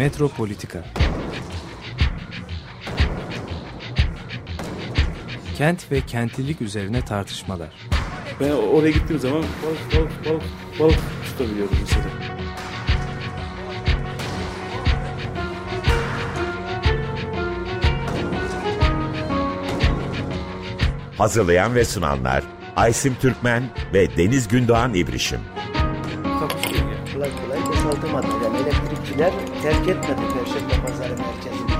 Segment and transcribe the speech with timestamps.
[0.00, 0.84] Metropolitika
[5.58, 7.68] Kent ve kentlilik üzerine tartışmalar.
[8.40, 10.42] Ben oraya gittiğim zaman balık balık balık
[10.80, 12.04] balık tutabiliyordum mesela.
[21.18, 22.44] Hazırlayan ve sunanlar
[22.76, 23.62] Aysim Türkmen
[23.94, 25.40] ve Deniz Gündoğan İbrişim.
[27.14, 28.26] Kolay kolay boşaltamadı.
[28.44, 29.32] Yani elektrikçiler
[29.62, 31.70] terk etmedi Perşembe Pazarı merkezini.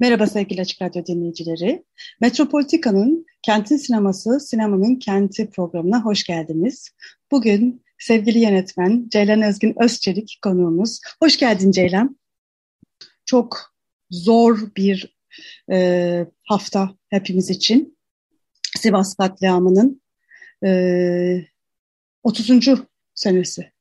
[0.00, 1.84] Merhaba sevgili Açık Radyo dinleyicileri.
[2.20, 6.90] Metropolitika'nın Kentin Sineması, Sinemanın Kenti programına hoş geldiniz.
[7.30, 11.00] Bugün sevgili yönetmen Ceylan Özgün Özçelik konuğumuz.
[11.20, 12.18] Hoş geldin Ceylan.
[13.24, 13.74] Çok
[14.10, 15.18] zor bir
[15.72, 17.98] e, hafta hepimiz için.
[18.78, 20.02] Sivas katliamının
[20.64, 21.51] e,
[22.22, 22.68] 30.
[23.14, 23.72] senesi.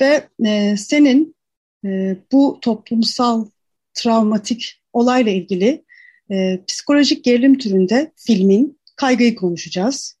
[0.00, 1.36] Ve e, senin
[1.84, 3.46] e, bu toplumsal
[3.94, 5.84] travmatik olayla ilgili
[6.30, 10.18] e, psikolojik gerilim türünde filmin kaygıyı konuşacağız.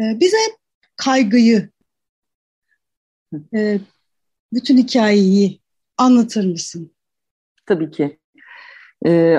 [0.00, 0.36] E, bize
[0.96, 1.68] kaygıyı,
[3.54, 3.80] e,
[4.52, 5.60] bütün hikayeyi
[5.96, 6.94] anlatır mısın?
[7.66, 8.18] Tabii ki.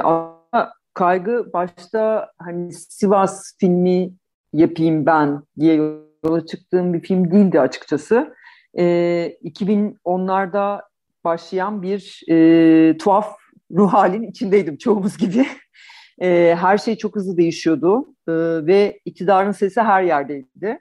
[0.03, 4.13] Ama kaygı başta hani Sivas filmi
[4.53, 8.35] yapayım ben diye yola çıktığım bir film değildi açıkçası.
[8.77, 10.81] Ee, 2010'larda
[11.23, 13.37] başlayan bir e, tuhaf
[13.71, 15.45] ruh halin içindeydim çoğumuz gibi.
[16.21, 18.33] E, her şey çok hızlı değişiyordu e,
[18.67, 20.79] ve iktidarın sesi her yerdeydi.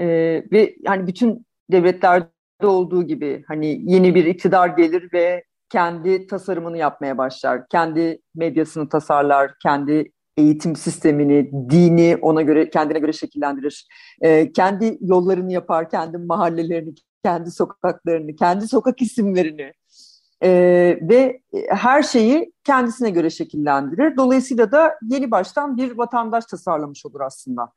[0.00, 0.06] E,
[0.52, 2.26] ve yani bütün devletlerde
[2.62, 7.68] olduğu gibi hani yeni bir iktidar gelir ve kendi tasarımını yapmaya başlar.
[7.68, 13.88] Kendi medyasını tasarlar, kendi eğitim sistemini, dini ona göre kendine göre şekillendirir.
[14.20, 19.72] E, kendi yollarını yapar, kendi mahallelerini, kendi sokaklarını, kendi sokak isimlerini
[20.42, 20.50] e,
[21.02, 24.16] ve her şeyi kendisine göre şekillendirir.
[24.16, 27.72] Dolayısıyla da yeni baştan bir vatandaş tasarlamış olur aslında.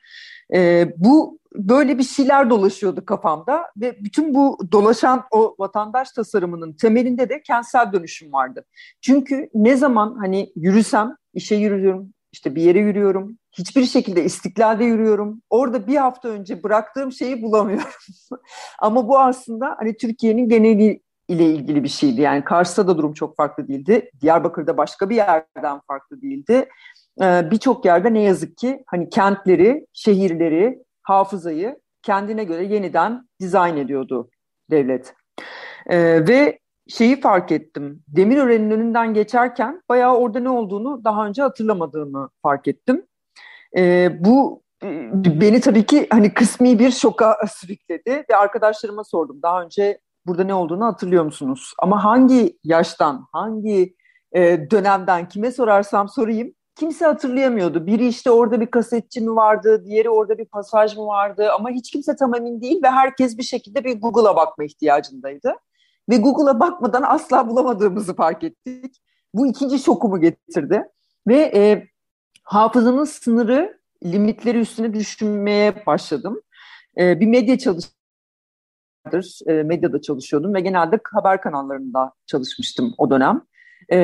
[0.54, 7.30] E, bu böyle bir şeyler dolaşıyordu kafamda ve bütün bu dolaşan o vatandaş tasarımının temelinde
[7.30, 8.66] de kentsel dönüşüm vardı.
[9.02, 15.42] Çünkü ne zaman hani yürüsem, işe yürüyorum, işte bir yere yürüyorum, hiçbir şekilde istiklalde yürüyorum.
[15.50, 17.90] Orada bir hafta önce bıraktığım şeyi bulamıyorum.
[18.80, 22.22] Ama bu aslında hani Türkiye'nin geneli ile ilgili bir şeydi.
[22.22, 24.12] Yani Kars'ta da durum çok farklı değildi.
[24.22, 26.70] Diyarbakır'da başka bir yerden farklı değildi.
[27.22, 34.30] Ee, Birçok yerde ne yazık ki hani kentleri, şehirleri, hafızayı kendine göre yeniden dizayn ediyordu
[34.72, 35.14] devlet.
[35.88, 38.04] Ee, ve şeyi fark ettim.
[38.08, 43.06] Demirören'in önünden geçerken bayağı orada ne olduğunu daha önce hatırlamadığımı fark ettim.
[43.78, 44.64] Ee, bu
[45.14, 49.42] beni tabii ki hani kısmi bir şoka sürükledi ve arkadaşlarıma sordum.
[49.42, 51.74] Daha önce burada ne olduğunu hatırlıyor musunuz?
[51.80, 53.96] Ama hangi yaştan, hangi
[54.32, 57.88] e, dönemden kime sorarsam sorayım kimse hatırlayamıyordu.
[57.88, 61.92] Biri işte orada bir kasetçi mi vardı, diğeri orada bir pasaj mı vardı ama hiç
[61.92, 65.54] kimse tam emin değil ve herkes bir şekilde bir Google'a bakma ihtiyacındaydı.
[66.10, 69.02] Ve Google'a bakmadan asla bulamadığımızı fark ettik.
[69.34, 70.84] Bu ikinci şokumu getirdi.
[71.28, 71.88] Ve e,
[72.44, 76.42] hafızamın sınırı, limitleri üstüne düşünmeye başladım.
[76.98, 78.00] E, bir medya çalışması
[79.48, 83.42] e, medyada çalışıyordum ve genelde haber kanallarında çalışmıştım o dönem.
[83.90, 83.98] E,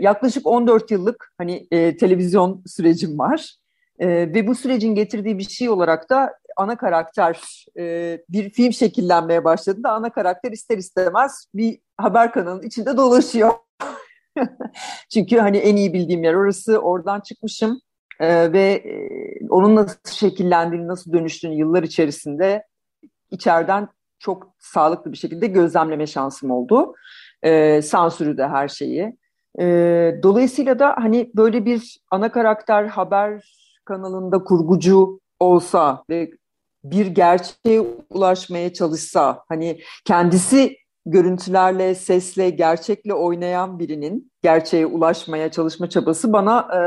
[0.00, 3.54] yaklaşık 14 yıllık hani e, televizyon sürecim var
[3.98, 9.44] e, ve bu sürecin getirdiği bir şey olarak da ana karakter e, bir film şekillenmeye
[9.44, 13.52] başladığında ana karakter ister istemez bir haber kanalının içinde dolaşıyor.
[15.12, 17.80] Çünkü hani en iyi bildiğim yer orası oradan çıkmışım
[18.20, 19.08] e, ve e,
[19.48, 22.64] onun nasıl şekillendiğini nasıl dönüştüğünü yıllar içerisinde
[23.30, 23.88] içeriden
[24.18, 26.94] çok sağlıklı bir şekilde gözlemleme şansım oldu.
[27.42, 29.16] E, sansürü de her şeyi.
[29.60, 29.64] E,
[30.22, 33.54] dolayısıyla da hani böyle bir ana karakter haber
[33.84, 36.30] kanalında kurgucu olsa ve
[36.84, 40.76] bir gerçeğe ulaşmaya çalışsa hani kendisi
[41.06, 46.80] görüntülerle, sesle, gerçekle oynayan birinin gerçeğe ulaşmaya çalışma çabası bana e,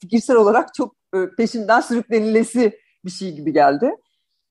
[0.00, 3.90] fikirsel olarak çok e, peşinden sürüklenilesi bir şey gibi geldi.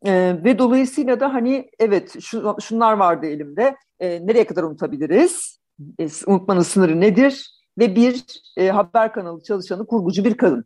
[0.06, 3.76] E, ve dolayısıyla da hani evet şu, şunlar vardı elimde.
[4.00, 5.60] E, nereye kadar unutabiliriz?
[6.00, 7.50] E, unutmanın sınırı nedir?
[7.80, 8.26] Ve bir
[8.58, 10.66] e, haber kanalı çalışanı kurgucu bir kadın.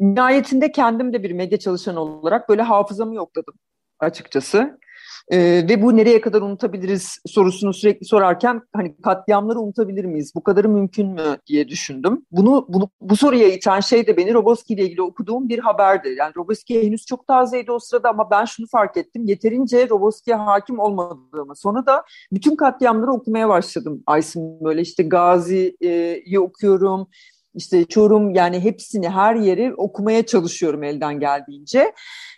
[0.00, 3.54] Nihayetinde kendim de bir medya çalışanı olarak böyle hafızamı yokladım
[4.00, 4.78] açıkçası.
[5.28, 5.38] E,
[5.68, 10.32] ve bu nereye kadar unutabiliriz sorusunu sürekli sorarken hani katliamları unutabilir miyiz?
[10.34, 12.26] Bu kadarı mümkün mü diye düşündüm.
[12.30, 16.14] Bunu, bunu bu soruya iten şey de beni Roboski ile ilgili okuduğum bir haberdi.
[16.18, 19.24] Yani Roboski henüz çok tazeydi o sırada ama ben şunu fark ettim.
[19.26, 21.56] Yeterince Roboski'ye hakim olmadığımı.
[21.56, 24.02] Sonra da bütün katliamları okumaya başladım.
[24.06, 27.08] Aysin böyle işte Gazi'yi okuyorum
[27.54, 31.92] işte Çorum yani hepsini her yeri okumaya çalışıyorum elden geldiğince.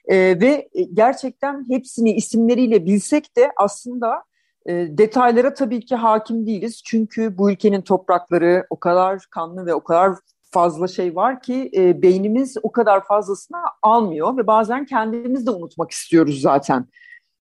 [0.08, 4.24] E, ve gerçekten hepsini isimleriyle bilsek de aslında
[4.66, 6.82] e, detaylara tabii ki hakim değiliz.
[6.84, 10.12] Çünkü bu ülkenin toprakları o kadar kanlı ve o kadar
[10.50, 15.90] fazla şey var ki e, beynimiz o kadar fazlasını almıyor ve bazen kendimiz de unutmak
[15.90, 16.86] istiyoruz zaten.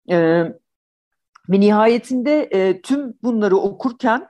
[0.10, 0.44] E,
[1.50, 4.28] ve nihayetinde e, tüm bunları okurken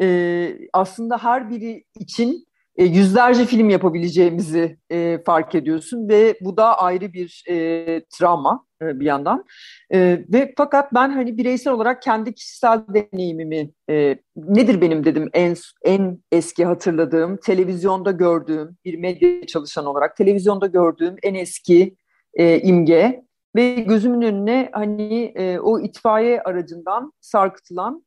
[0.00, 2.46] e, aslında her biri için
[2.76, 9.00] e, yüzlerce film yapabileceğimizi e, fark ediyorsun ve bu da ayrı bir e, travma e,
[9.00, 9.44] bir yandan.
[9.90, 15.56] E, ve fakat ben hani bireysel olarak kendi kişisel deneyimimi e, nedir benim dedim en
[15.84, 21.96] en eski hatırladığım televizyonda gördüğüm bir medya çalışan olarak televizyonda gördüğüm en eski
[22.34, 23.24] e, imge
[23.56, 28.04] ve gözümün önüne hani e, o itfaiye aracından sarkıtılan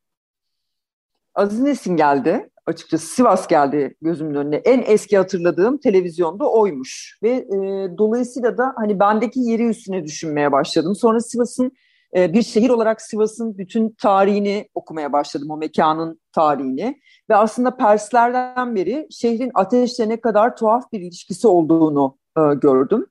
[1.34, 4.56] Aziz Nesin geldi açıkçası Sivas geldi gözümün önüne.
[4.56, 7.18] En eski hatırladığım televizyonda oymuş.
[7.22, 7.56] Ve e,
[7.98, 10.94] dolayısıyla da hani bendeki yeri üstüne düşünmeye başladım.
[10.94, 11.72] Sonra Sivas'ın
[12.16, 15.50] e, bir şehir olarak Sivas'ın bütün tarihini okumaya başladım.
[15.50, 17.00] O mekanın tarihini.
[17.30, 23.06] Ve aslında Perslerden beri şehrin ateşle ne kadar tuhaf bir ilişkisi olduğunu e, gördüm.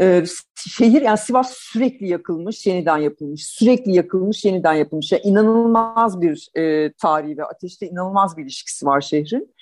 [0.00, 0.24] Ee,
[0.56, 5.12] şehir yani Sivas sürekli yakılmış, yeniden yapılmış, sürekli yakılmış, yeniden yapılmış.
[5.12, 9.54] Yani inanılmaz bir e, tarihi ve ateşte inanılmaz bir ilişkisi var şehrin.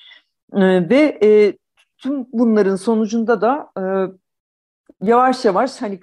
[0.52, 1.56] E, ve e,
[1.98, 3.82] tüm bunların sonucunda da e,
[5.06, 6.00] yavaş yavaş hani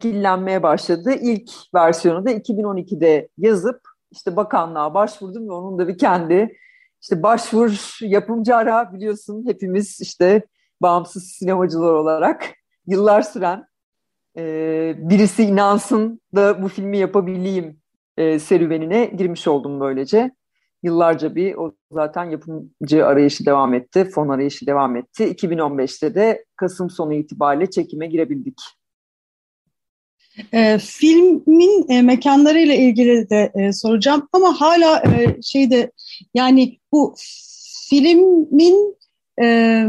[0.00, 1.12] kaygılanmaya başladı.
[1.12, 3.80] İlk versiyonu da 2012'de yazıp
[4.10, 6.56] işte bakanlığa başvurdum ve onun da bir kendi
[7.02, 10.42] işte başvur yapımcı ara biliyorsun hepimiz işte
[10.82, 13.66] bağımsız sinemacılar olarak yıllar süren
[14.36, 14.42] e,
[14.96, 17.80] birisi inansın da bu filmi yapabileyim
[18.16, 20.30] e, serüvenine girmiş oldum böylece.
[20.82, 25.24] Yıllarca bir o zaten yapımcı arayışı devam etti, fon arayışı devam etti.
[25.24, 28.58] 2015'te de Kasım sonu itibariyle çekime girebildik.
[30.52, 35.92] E, filmin e, mekanlarıyla ilgili de e, soracağım ama hala e, şeyde
[36.34, 37.14] yani bu
[37.88, 38.96] filmin
[39.42, 39.86] e,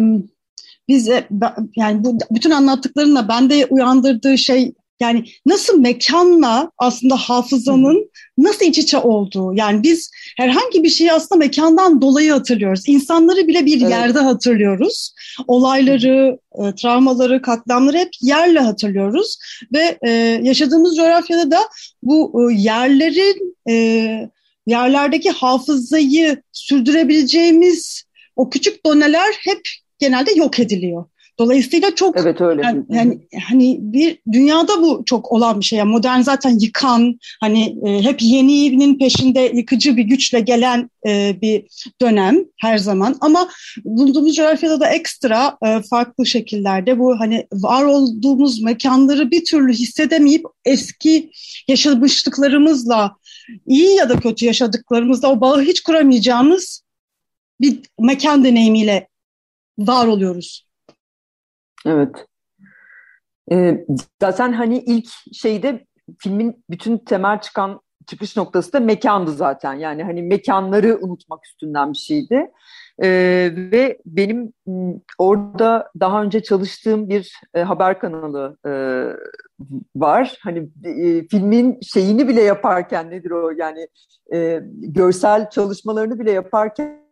[0.88, 1.27] bize
[1.75, 8.97] yani bu bütün anlattıklarınla bende uyandırdığı şey yani nasıl mekanla aslında hafızanın nasıl iç içe
[8.97, 9.53] olduğu.
[9.53, 12.83] Yani biz herhangi bir şeyi aslında mekandan dolayı hatırlıyoruz.
[12.88, 13.91] İnsanları bile bir evet.
[13.91, 15.13] yerde hatırlıyoruz.
[15.47, 19.38] Olayları, e, travmaları, katliamları hep yerle hatırlıyoruz.
[19.74, 20.09] Ve e,
[20.44, 21.59] yaşadığımız coğrafyada da
[22.03, 24.30] bu e, yerlerin, e,
[24.68, 28.03] yerlerdeki hafızayı sürdürebileceğimiz
[28.35, 29.62] o küçük doneler hep
[30.06, 31.06] genelde yok ediliyor.
[31.40, 32.62] Dolayısıyla çok evet öyle.
[32.62, 33.20] Yani, yani
[33.50, 35.80] hani bir dünyada bu çok olan bir şey.
[35.80, 41.66] Yani modern zaten yıkan hani e, hep yeninin peşinde yıkıcı bir güçle gelen e, bir
[42.02, 43.16] dönem her zaman.
[43.22, 43.50] Ama
[43.86, 50.46] bulunduğumuz coğrafyada da ekstra e, farklı şekillerde bu hani var olduğumuz mekanları bir türlü hissedemeyip
[50.66, 51.32] eski
[51.68, 53.16] yaşamışlıklarımızla
[53.68, 56.84] iyi ya da kötü yaşadıklarımızla o bağı hiç kuramayacağımız
[57.62, 59.07] bir mekan deneyimiyle
[59.77, 60.68] var oluyoruz.
[61.85, 62.25] Evet.
[63.51, 63.85] Ee,
[64.21, 65.85] zaten hani ilk şeyde
[66.19, 69.73] filmin bütün temel çıkan çıkış noktası da mekandı zaten.
[69.73, 72.51] Yani hani mekanları unutmak üstünden bir şeydi.
[73.03, 74.53] Ee, ve benim
[75.18, 78.71] orada daha önce çalıştığım bir e, haber kanalı e,
[79.95, 80.37] var.
[80.42, 83.87] Hani e, filmin şeyini bile yaparken nedir o yani
[84.77, 87.03] görsel çalışmalarını bile yaparken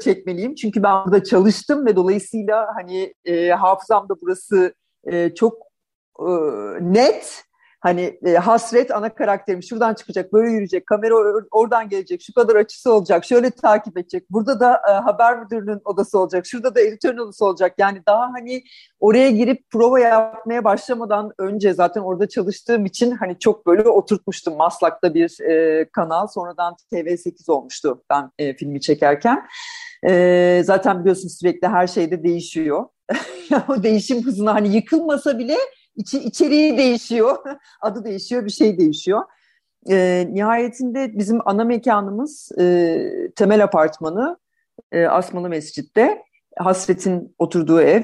[0.00, 0.54] çekmeliyim.
[0.54, 5.58] Çünkü ben burada çalıştım ve dolayısıyla hani e, hafızamda burası e, çok
[6.20, 6.30] e,
[6.80, 7.44] net.
[7.80, 12.56] Hani e, hasret ana karakterim şuradan çıkacak, böyle yürüyecek, kamera or oradan gelecek, şu kadar
[12.56, 14.30] açısı olacak, şöyle takip edecek.
[14.30, 17.74] Burada da e, haber müdürünün odası olacak, şurada da editörün odası olacak.
[17.78, 18.62] Yani daha hani
[19.00, 24.56] oraya girip prova yapmaya başlamadan önce zaten orada çalıştığım için hani çok böyle oturtmuştum.
[24.56, 29.46] Maslak'ta bir e, kanal, sonradan TV8 olmuştu ben e, filmi çekerken.
[30.08, 32.86] E, zaten biliyorsunuz sürekli her şeyde değişiyor.
[33.68, 35.56] o değişim hızına hani yıkılmasa bile
[35.96, 37.38] içi, içeriği değişiyor,
[37.80, 39.22] adı değişiyor, bir şey değişiyor.
[39.90, 42.96] E, nihayetinde bizim ana mekanımız e,
[43.36, 44.38] temel apartmanı
[44.92, 46.22] e, Asmalı Mescid'de.
[46.58, 48.02] Hasret'in oturduğu ev,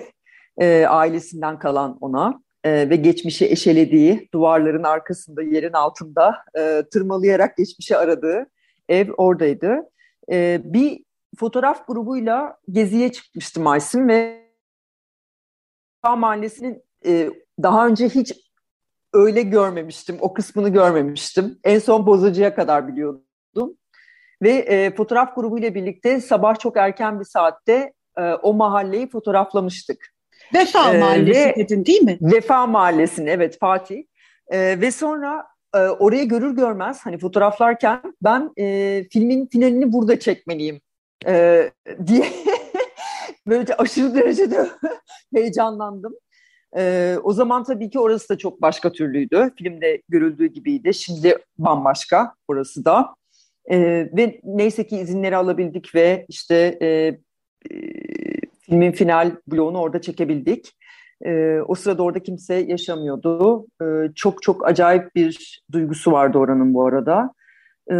[0.58, 2.46] e, ailesinden kalan ona.
[2.64, 8.46] e, ve geçmişi eşelediği, duvarların arkasında, yerin altında e, tırmalayarak geçmişi aradığı
[8.88, 9.90] ev oradaydı.
[10.32, 11.04] E, bir
[11.38, 14.46] fotoğraf grubuyla geziye çıkmıştım Aysin ve
[16.04, 17.30] Mahallesi'nin e,
[17.62, 18.32] daha önce hiç
[19.12, 21.58] öyle görmemiştim, o kısmını görmemiştim.
[21.64, 23.76] En son bozacıya kadar biliyordum.
[24.42, 30.16] Ve e, fotoğraf grubuyla birlikte sabah çok erken bir saatte e, o mahalleyi fotoğraflamıştık.
[30.54, 32.18] Vefa ee, Mahallesi dedin değil mi?
[32.20, 34.04] Vefa Mahallesi'ni evet Fatih.
[34.48, 40.80] E, ve sonra e, oraya görür görmez hani fotoğraflarken ben e, filmin finalini burada çekmeliyim
[41.26, 41.70] e,
[42.06, 42.26] diye
[43.46, 44.68] böylece aşırı derecede
[45.34, 46.14] heyecanlandım.
[46.76, 49.50] Ee, o zaman tabii ki orası da çok başka türlüydü.
[49.58, 50.94] Filmde görüldüğü gibiydi.
[50.94, 53.14] Şimdi bambaşka orası da.
[53.70, 57.16] Ee, ve neyse ki izinleri alabildik ve işte e, e,
[58.60, 60.72] filmin final bloğunu orada çekebildik.
[61.24, 63.66] E, o sırada orada kimse yaşamıyordu.
[63.82, 67.30] E, çok çok acayip bir duygusu vardı oranın bu arada.
[67.90, 67.96] E,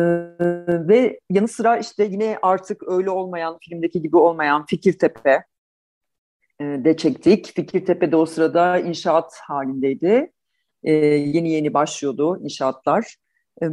[0.88, 5.42] ve yanı sıra işte yine artık öyle olmayan, filmdeki gibi olmayan Fikirtepe
[6.60, 7.46] de çektik.
[7.54, 10.32] Fikirtepe'de o sırada inşaat halindeydi.
[10.84, 13.16] E, yeni yeni başlıyordu inşaatlar.
[13.62, 13.66] E,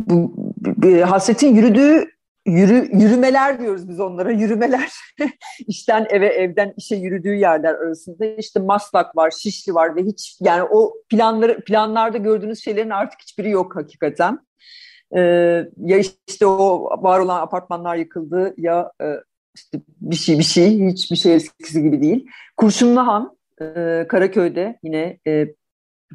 [0.00, 2.10] bu, bu, hasretin yürüdüğü
[2.46, 4.92] yürü, yürümeler diyoruz biz onlara yürümeler
[5.66, 10.62] işten eve evden işe yürüdüğü yerler arasında işte Maslak var Şişli var ve hiç yani
[10.62, 14.38] o planları planlarda gördüğünüz şeylerin artık hiçbiri yok hakikaten
[15.16, 15.20] ee,
[15.76, 19.06] ya işte o var olan apartmanlar yıkıldı ya e,
[19.54, 22.26] işte bir şey bir şey hiçbir şey eskisi gibi değil
[22.56, 25.54] Kurşunluhan e, Karaköy'de yine e,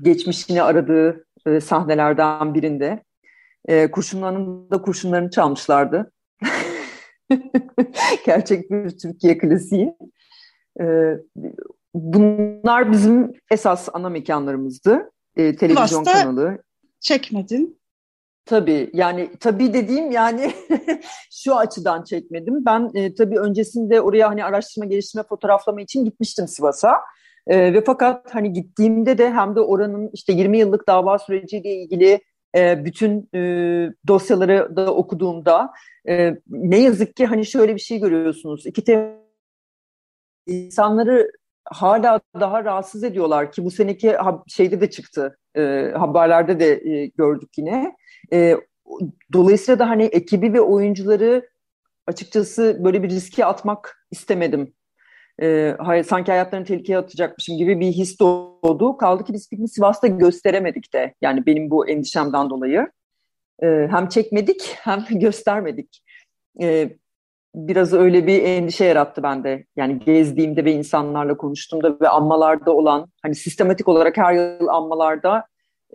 [0.01, 3.03] geçmişini aradığı e, sahnelerden birinde
[3.67, 6.11] e, Kurşunluhan'ın da kurşunlarını çalmışlardı
[8.25, 9.95] Gerçek bir Türkiye klasiği.
[10.81, 11.13] Ee,
[11.93, 15.11] bunlar bizim esas ana mekanlarımızdı.
[15.37, 16.63] Ee, televizyon Sivas'ta kanalı.
[16.99, 17.79] çekmedin.
[18.45, 20.51] Tabii yani tabii dediğim yani
[21.31, 22.65] şu açıdan çekmedim.
[22.65, 26.93] Ben e, tabii öncesinde oraya hani araştırma geliştirme fotoğraflama için gitmiştim Sivas'a.
[27.47, 32.21] E, ve fakat hani gittiğimde de hem de oranın işte 20 yıllık dava süreciyle ilgili
[32.55, 33.39] e, bütün e,
[34.07, 35.71] dosyaları da okuduğumda
[36.07, 38.65] e, ne yazık ki hani şöyle bir şey görüyorsunuz.
[38.65, 39.19] İki te
[40.47, 41.31] insanları
[41.65, 44.15] hala daha rahatsız ediyorlar ki bu seneki
[44.47, 45.37] şeyde de çıktı.
[45.57, 47.95] E, haberlerde de e, gördük yine.
[48.33, 48.57] E,
[49.33, 51.49] dolayısıyla da hani ekibi ve oyuncuları
[52.07, 54.73] açıkçası böyle bir riske atmak istemedim.
[55.41, 58.97] E, hayır, sanki hayatlarını tehlikeye atacakmışım gibi bir his doğdu.
[58.97, 61.13] Kaldı ki biz filmi Sivas'ta gösteremedik de.
[61.21, 62.91] Yani benim bu endişemden dolayı.
[63.63, 66.01] E, hem çekmedik hem göstermedik.
[66.61, 66.89] E,
[67.55, 69.65] biraz öyle bir endişe yarattı bende.
[69.75, 75.45] Yani gezdiğimde ve insanlarla konuştuğumda ve anmalarda olan, hani sistematik olarak her yıl anmalarda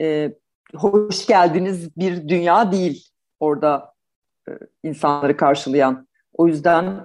[0.01, 0.33] e,
[0.77, 3.09] hoş geldiniz bir dünya değil
[3.41, 3.95] orada
[4.49, 6.09] e, insanları karşılayan.
[6.33, 7.05] O yüzden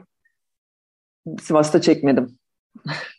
[1.42, 2.40] Sivas'ta çekmedim.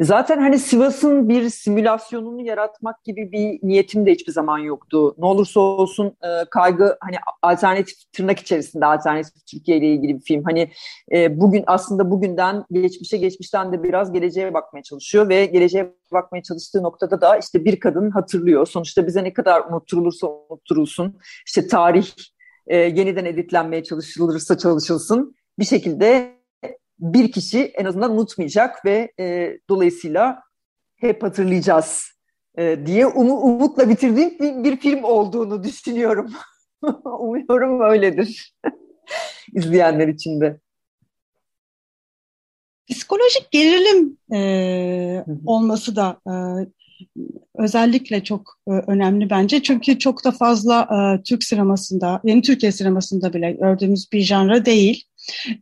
[0.00, 5.14] Zaten hani Sivas'ın bir simülasyonunu yaratmak gibi bir niyetim de hiçbir zaman yoktu.
[5.18, 10.42] Ne olursa olsun e, kaygı hani alternatif tırnak içerisinde alternatif Türkiye ile ilgili bir film.
[10.44, 10.70] Hani
[11.12, 16.82] e, bugün aslında bugünden geçmişe geçmişten de biraz geleceğe bakmaya çalışıyor ve geleceğe bakmaya çalıştığı
[16.82, 18.66] noktada da işte bir kadın hatırlıyor.
[18.66, 22.06] Sonuçta bize ne kadar unutturulursa unutturulsun işte tarih
[22.66, 26.37] e, yeniden editlenmeye çalışılırsa çalışılsın bir şekilde
[26.98, 30.42] bir kişi en azından unutmayacak ve e, dolayısıyla
[30.96, 32.18] hep hatırlayacağız
[32.58, 36.32] e, diye um, umutla bitirdiğim bir, bir film olduğunu düşünüyorum.
[37.20, 38.54] Umuyorum öyledir
[39.54, 40.60] izleyenler için de.
[42.90, 46.32] Psikolojik gerilim e, olması da e,
[47.58, 49.62] özellikle çok e, önemli bence.
[49.62, 55.04] Çünkü çok da fazla e, Türk sinemasında, yeni Türkiye sinemasında bile gördüğümüz bir janra değil.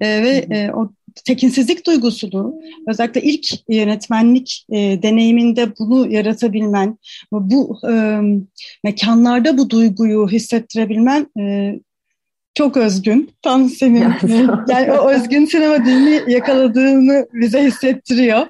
[0.01, 0.91] E, ve e, o
[1.25, 6.99] tekinsizlik duygusunu özellikle ilk yönetmenlik e, deneyiminde bunu yaratabilmen,
[7.33, 8.21] bu e,
[8.85, 11.75] mekanlarda bu duyguyu hissettirebilmen e,
[12.57, 13.31] çok özgün.
[13.43, 14.13] Tam senin
[14.69, 18.47] yani o özgün sinema dilini yakaladığını bize hissettiriyor.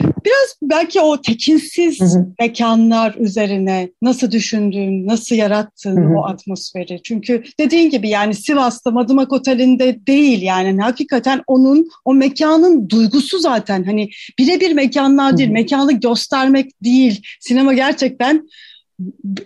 [0.00, 7.00] Biraz belki o tekinsiz mekanlar üzerine nasıl düşündüğün, nasıl yarattığın o atmosferi.
[7.02, 13.38] Çünkü dediğin gibi yani Sivas'ta Madımak Oteli'nde değil yani hani hakikaten onun o mekanın duygusu
[13.38, 17.22] zaten hani birebir mekanlar değil, mekanı göstermek değil.
[17.40, 18.48] Sinema gerçekten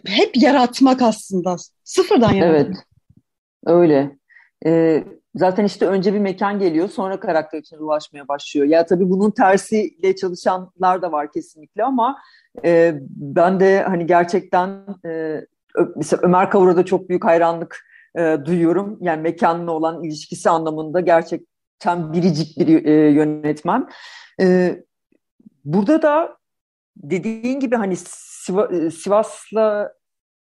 [0.06, 1.56] hep yaratmak aslında.
[1.84, 2.66] Sıfırdan yaratmak.
[2.66, 2.76] Evet,
[3.66, 4.18] öyle.
[4.66, 8.66] Ee, zaten işte önce bir mekan geliyor sonra karakter için ulaşmaya başlıyor.
[8.66, 12.18] Ya tabii bunun tersiyle çalışanlar da var kesinlikle ama
[12.64, 15.40] e, ben de hani gerçekten e,
[15.96, 17.86] mesela Ömer Kavur'a da çok büyük hayranlık
[18.18, 18.98] e, duyuyorum.
[19.00, 23.88] Yani mekanla olan ilişkisi anlamında gerçekten biricik bir e, yönetmen.
[24.40, 24.76] E,
[25.64, 26.36] burada da
[26.96, 27.94] dediğin gibi hani
[28.72, 29.92] e, Sivas'la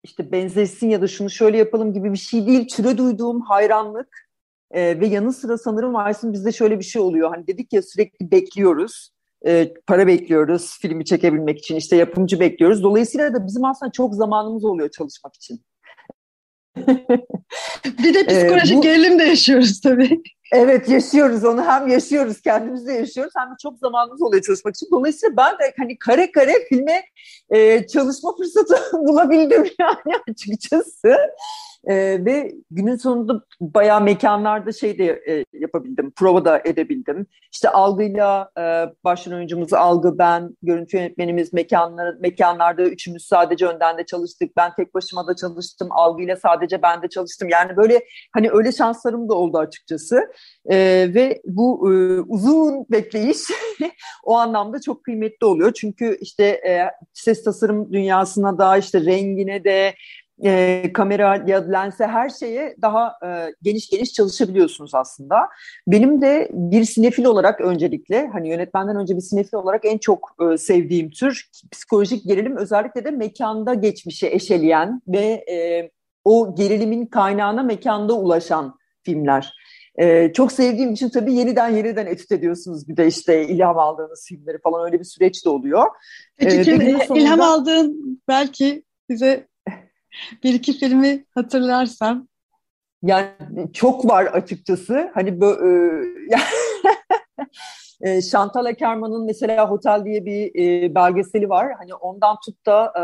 [0.04, 2.68] işte benzesin ya da şunu şöyle yapalım gibi bir şey değil.
[2.68, 4.28] Türe duyduğum hayranlık
[4.70, 7.30] e, ve yanı sıra sanırım Aysin bizde şöyle bir şey oluyor.
[7.30, 9.10] Hani dedik ya sürekli bekliyoruz.
[9.46, 11.76] E, para bekliyoruz filmi çekebilmek için.
[11.76, 12.82] işte yapımcı bekliyoruz.
[12.82, 15.60] Dolayısıyla da bizim aslında çok zamanımız oluyor çalışmak için.
[17.84, 20.22] Bir de psikolojik ee, bu, gerilim de yaşıyoruz tabii.
[20.52, 24.88] Evet yaşıyoruz onu hem yaşıyoruz kendimiz de yaşıyoruz hem de çok zamanımız oluyor çalışmak için.
[24.90, 27.02] Dolayısıyla ben de hani kare kare filme
[27.50, 31.16] e, çalışma fırsatı bulabildim yani açıkçası.
[31.84, 37.26] E, ve günün sonunda bayağı mekanlarda şey de e, yapabildim, prova da edebildim.
[37.52, 38.62] İşte algıyla e,
[39.04, 44.56] başrol oyuncumuz Algı, ben, görüntü yönetmenimiz mekanlar, mekanlarda üçümüz sadece önden de çalıştık.
[44.56, 47.48] Ben tek başıma da çalıştım, algıyla sadece ben de çalıştım.
[47.48, 50.32] Yani böyle hani öyle şanslarım da oldu açıkçası.
[50.66, 50.76] E,
[51.14, 53.38] ve bu e, uzun bekleyiş
[54.24, 55.72] o anlamda çok kıymetli oluyor.
[55.72, 59.94] Çünkü işte e, ses tasarım dünyasına da işte rengine de
[60.44, 65.36] e, kamera ya lense her şeye daha e, geniş geniş çalışabiliyorsunuz aslında.
[65.86, 70.58] Benim de bir sinefil olarak öncelikle hani yönetmenden önce bir sinefil olarak en çok e,
[70.58, 75.90] sevdiğim tür psikolojik gerilim özellikle de mekanda geçmişe eşeleyen ve e,
[76.24, 79.54] o gerilimin kaynağına mekanda ulaşan filmler.
[80.00, 84.58] Ee, çok sevdiğim için tabii yeniden yeniden etüt ediyorsunuz bir de işte ilham aldığınız filmleri
[84.58, 85.86] falan öyle bir süreç de oluyor.
[86.36, 87.20] Peki ee, kim, sonunda...
[87.22, 89.48] ilham aldığın belki bize
[90.44, 92.28] bir iki filmi hatırlarsam.
[93.02, 93.28] Yani
[93.72, 95.10] çok var açıkçası.
[95.14, 96.06] Hani böyle
[98.16, 101.72] e, Chantal Ackerman'ın mesela Hotel diye bir e, belgeseli var.
[101.78, 103.02] Hani ondan tut da e,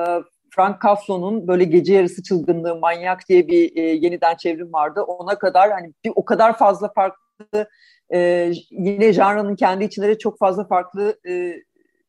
[0.51, 5.03] Frank Kaflo'nun böyle gece yarısı çılgınlığı manyak diye bir e, yeniden çevrim vardı.
[5.03, 7.69] Ona kadar hani bir o kadar fazla farklı
[8.15, 11.55] e, yine janrının kendi içinde çok fazla farklı e,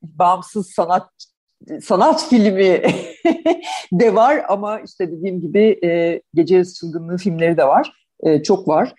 [0.02, 1.10] bağımsız sanat
[1.82, 2.82] sanat filmi
[3.92, 7.92] de var ama işte dediğim gibi e, Gece Yarısı Çılgınlığı filmleri de var.
[8.24, 8.94] E, çok var.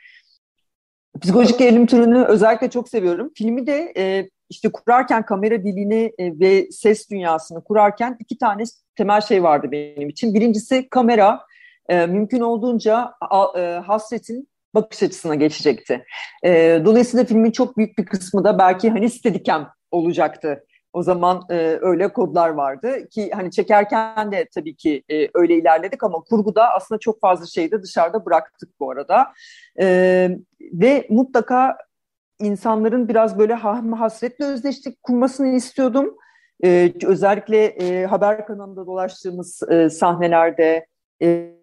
[1.21, 3.31] Psikolojik gerilim türünü özellikle çok seviyorum.
[3.37, 8.63] Filmi de e, işte kurarken kamera dilini e, ve ses dünyasını kurarken iki tane
[8.97, 10.35] temel şey vardı benim için.
[10.35, 11.41] Birincisi kamera
[11.89, 16.05] e, mümkün olduğunca a, e, hasretin bakış açısına geçecekti.
[16.45, 21.79] E, dolayısıyla filmin çok büyük bir kısmı da belki hani steadicam olacaktı o zaman e,
[21.81, 26.99] öyle kodlar vardı ki hani çekerken de tabii ki e, öyle ilerledik ama kurguda aslında
[26.99, 29.33] çok fazla şeyi de dışarıda bıraktık bu arada.
[29.81, 30.29] E,
[30.61, 31.77] ve mutlaka
[32.41, 36.17] insanların biraz böyle hasretle özdeşlik kurmasını istiyordum.
[36.65, 40.87] E, özellikle e, haber kanalında dolaştığımız e, sahnelerde
[41.23, 41.55] e,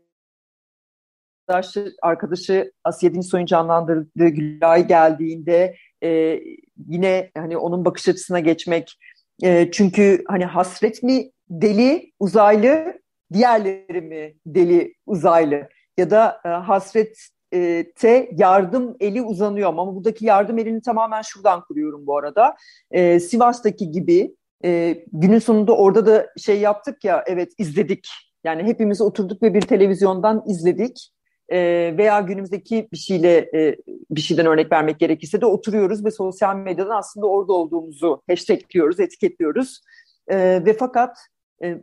[1.47, 6.39] arkadaşı, arkadaşı Asiye Dinsoy'un canlandırdığı Gülay geldiğinde e,
[6.87, 8.97] yine hani onun bakış açısına geçmek
[9.43, 12.99] e, çünkü hani hasret mi deli uzaylı,
[13.33, 15.69] diğerleri mi deli uzaylı?
[15.97, 22.17] Ya da e, hasrette yardım eli uzanıyor ama buradaki yardım elini tamamen şuradan kuruyorum bu
[22.17, 22.55] arada.
[22.91, 28.07] E, Sivas'taki gibi e, günün sonunda orada da şey yaptık ya evet izledik.
[28.43, 31.11] Yani hepimiz oturduk ve bir televizyondan izledik
[31.49, 31.57] e,
[31.97, 33.77] veya günümüzdeki bir şeyle e,
[34.11, 39.81] bir şeyden örnek vermek gerekirse de oturuyoruz ve sosyal medyadan aslında orada olduğumuzu hashtagliyoruz, etiketliyoruz
[40.27, 41.17] e, ve fakat
[41.63, 41.77] e,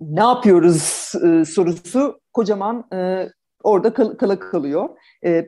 [0.00, 2.88] ne yapıyoruz e, sorusu kocaman
[3.62, 4.88] orada kal kala kalıyor.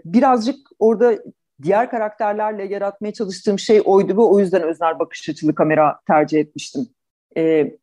[0.04, 1.18] Birazcık orada
[1.62, 6.88] diğer karakterlerle yaratmaya çalıştığım şey oydu ve o yüzden öznel bakış açılı kamera tercih etmiştim.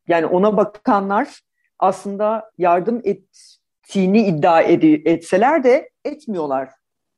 [0.07, 1.41] Yani ona bakanlar
[1.79, 3.56] aslında yardım et,
[3.87, 6.69] ettiğini iddia ed- etseler de etmiyorlar.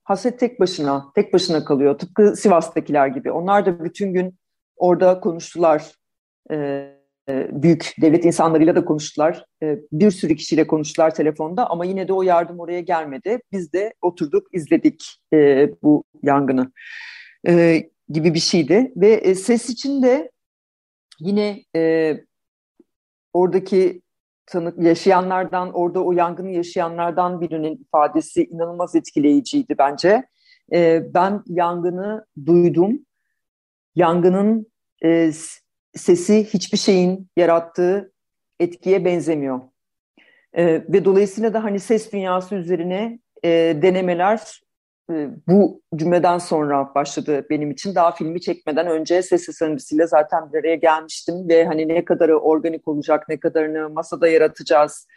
[0.04, 1.98] Haset tek başına, tek başına kalıyor.
[1.98, 3.32] Tıpkı Sivas'takiler gibi.
[3.32, 4.36] Onlar da bütün gün
[4.78, 5.92] orada konuştular.
[6.52, 6.96] Ee,
[7.52, 9.46] büyük devlet insanlarıyla da konuştular.
[9.64, 13.40] Ee, bir sürü kişiyle konuştular telefonda ama yine de o yardım oraya gelmedi.
[13.52, 16.72] Biz de oturduk, izledik e, bu yangını
[17.48, 18.92] e, gibi bir şeydi.
[18.96, 20.32] Ve e, ses için de
[21.20, 22.14] yine e,
[23.34, 24.02] oradaki
[24.50, 30.28] tanık yaşayanlardan orada o yangını yaşayanlardan birinin ifadesi inanılmaz etkileyiciydi bence.
[30.74, 33.00] E, ben yangını duydum.
[33.96, 34.72] Yangının
[35.04, 35.32] e,
[35.96, 38.12] sesi hiçbir şeyin yarattığı
[38.60, 39.62] etkiye benzemiyor.
[40.54, 43.50] E, ve dolayısıyla da hani ses dünyası üzerine e,
[43.82, 44.62] denemeler
[45.48, 47.96] bu cümleden sonra başladı benim için.
[47.96, 52.88] Daha filmi çekmeden önce ses tasarımcısıyla zaten bir araya gelmiştim ve hani ne kadarı organik
[52.88, 55.08] olacak, ne kadarını masada yaratacağız,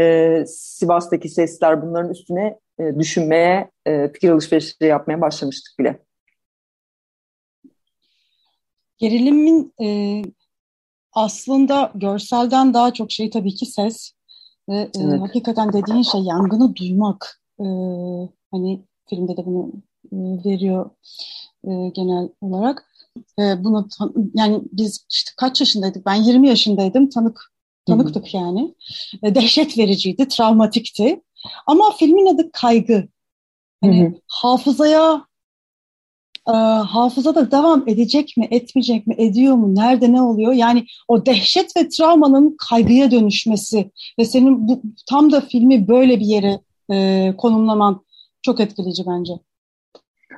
[0.00, 5.98] e, Sivas'taki sesler bunların üstüne e, düşünmeye, e, fikir alışverişleri yapmaya başlamıştık bile.
[8.98, 10.22] Gerilimin e,
[11.12, 14.12] aslında görselden daha çok şey tabii ki ses
[14.68, 15.20] ve e, evet.
[15.20, 17.40] hakikaten dediğin şey yangını duymak.
[17.60, 17.66] E,
[18.50, 19.72] hani filmde de bunu
[20.12, 20.90] e, veriyor
[21.64, 22.86] e, genel olarak.
[23.38, 23.88] E, bunu
[24.34, 26.06] yani biz işte kaç yaşındaydık?
[26.06, 27.08] Ben 20 yaşındaydım.
[27.08, 27.52] Tanık
[27.86, 28.36] tanıktık Hı-hı.
[28.36, 28.74] yani.
[29.24, 31.22] Dehşet vericiydi, travmatikti.
[31.66, 33.08] Ama filmin adı Kaygı.
[33.80, 34.14] Hani Hı-hı.
[34.26, 35.26] hafızaya
[36.48, 40.52] e, hafızada devam edecek mi, etmeyecek mi, ediyor mu, nerede ne oluyor?
[40.52, 46.26] Yani o dehşet ve travmanın kaygıya dönüşmesi ve senin bu, tam da filmi böyle bir
[46.26, 48.04] yere e, konumlaman
[48.42, 49.32] çok etkileyici bence.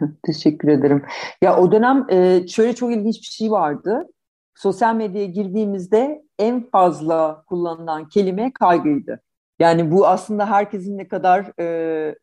[0.27, 1.03] Teşekkür ederim.
[1.43, 4.07] Ya o dönem e, şöyle çok ilginç bir şey vardı.
[4.55, 9.21] Sosyal medyaya girdiğimizde en fazla kullanılan kelime kaygıydı.
[9.59, 12.15] Yani bu aslında herkesin ne kadar e,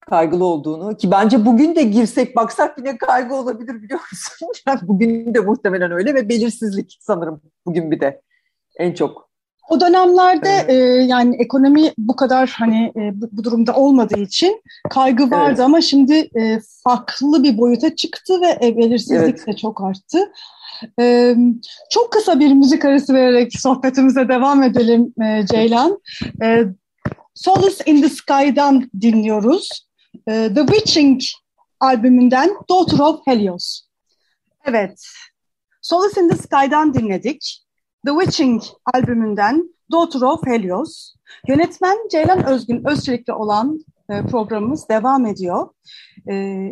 [0.00, 4.48] kaygılı olduğunu ki bence bugün de girsek baksak yine kaygı olabilir biliyor musun?
[4.88, 8.22] Bugün de muhtemelen öyle ve belirsizlik sanırım bugün bir de
[8.78, 9.31] en çok.
[9.72, 10.70] O dönemlerde evet.
[10.70, 15.60] e, yani ekonomi bu kadar hani e, bu, bu durumda olmadığı için kaygı vardı evet.
[15.60, 19.46] ama şimdi e, farklı bir boyuta çıktı ve e, belirsizlik evet.
[19.46, 20.32] de çok arttı.
[21.00, 21.34] E,
[21.90, 26.00] çok kısa bir müzik arası vererek sohbetimize devam edelim e, Ceylan.
[26.42, 26.64] E,
[27.34, 29.86] Solace in the Sky'dan dinliyoruz.
[30.28, 31.20] E, the Witching
[31.80, 33.80] albümünden Daughter of Helios.
[34.64, 35.04] Evet,
[35.82, 37.61] Solace in the Sky'dan dinledik.
[38.06, 38.62] The Witching
[38.94, 41.14] albümünden Daughter of Helios.
[41.48, 45.68] Yönetmen Ceylan Özgün Özçelik'te olan e, programımız devam ediyor.
[46.30, 46.66] E,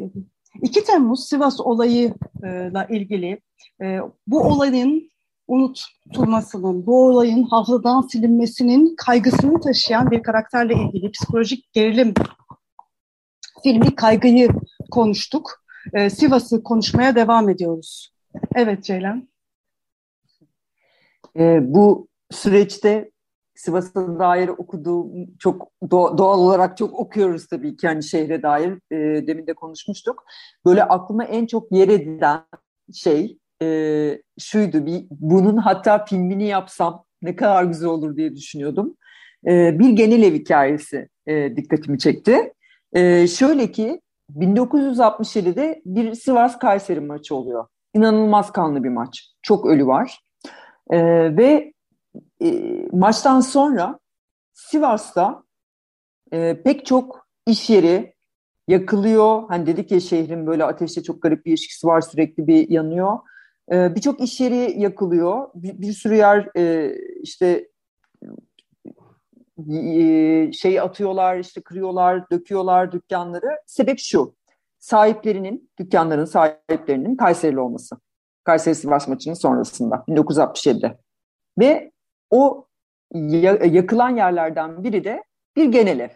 [0.62, 3.40] 2 Temmuz Sivas olayıyla ilgili
[3.82, 5.10] e, bu olayın
[5.48, 12.14] unutulmasının, bu olayın hafızadan silinmesinin kaygısını taşıyan bir karakterle ilgili psikolojik gerilim
[13.62, 14.48] filmi Kaygı'yı
[14.90, 15.64] konuştuk.
[15.94, 18.12] E, Sivas'ı konuşmaya devam ediyoruz.
[18.54, 19.29] Evet Ceylan.
[21.38, 23.10] E, bu süreçte
[23.54, 29.46] Sivas'a dair okuduğum çok doğal olarak çok okuyoruz tabii ki hani şehre dair e, demin
[29.46, 30.24] de konuşmuştuk.
[30.66, 32.42] Böyle aklıma en çok yer edilen
[32.94, 38.96] şey e, şuydu bir bunun hatta filmini yapsam ne kadar güzel olur diye düşünüyordum.
[39.46, 42.52] E, bir genel ev hikayesi e, dikkatimi çekti.
[42.92, 44.00] E, şöyle ki
[44.36, 47.66] 1967'de bir Sivas Kayseri maçı oluyor.
[47.94, 49.28] İnanılmaz kanlı bir maç.
[49.42, 50.20] Çok ölü var.
[50.90, 50.98] E,
[51.37, 51.72] ve
[52.42, 52.50] e,
[52.92, 53.98] maçtan sonra
[54.53, 55.42] Sivas'ta
[56.33, 58.14] e, pek çok iş yeri
[58.68, 59.42] yakılıyor.
[59.48, 63.18] Hani dedik ya şehrin böyle ateşle çok garip bir ilişkisi var sürekli bir yanıyor.
[63.72, 65.48] E, Birçok iş yeri yakılıyor.
[65.55, 67.68] Bir, bir sürü yer e, işte
[69.72, 73.59] e, şey atıyorlar, işte kırıyorlar, döküyorlar dükkanları.
[73.66, 74.35] Sebep şu,
[74.79, 77.96] sahiplerinin, dükkanların sahiplerinin Kayserili olması.
[78.44, 80.98] Kayseri Sivas maçının sonrasında 1967'de.
[81.59, 81.92] Ve
[82.31, 82.66] o
[83.64, 85.24] yakılan yerlerden biri de
[85.57, 86.11] bir genel ev.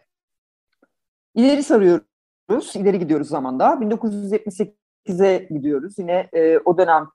[1.35, 3.67] İleri sarıyoruz, ileri gidiyoruz zamanda.
[3.67, 5.99] 1978'e gidiyoruz.
[5.99, 7.09] Yine e, o dönem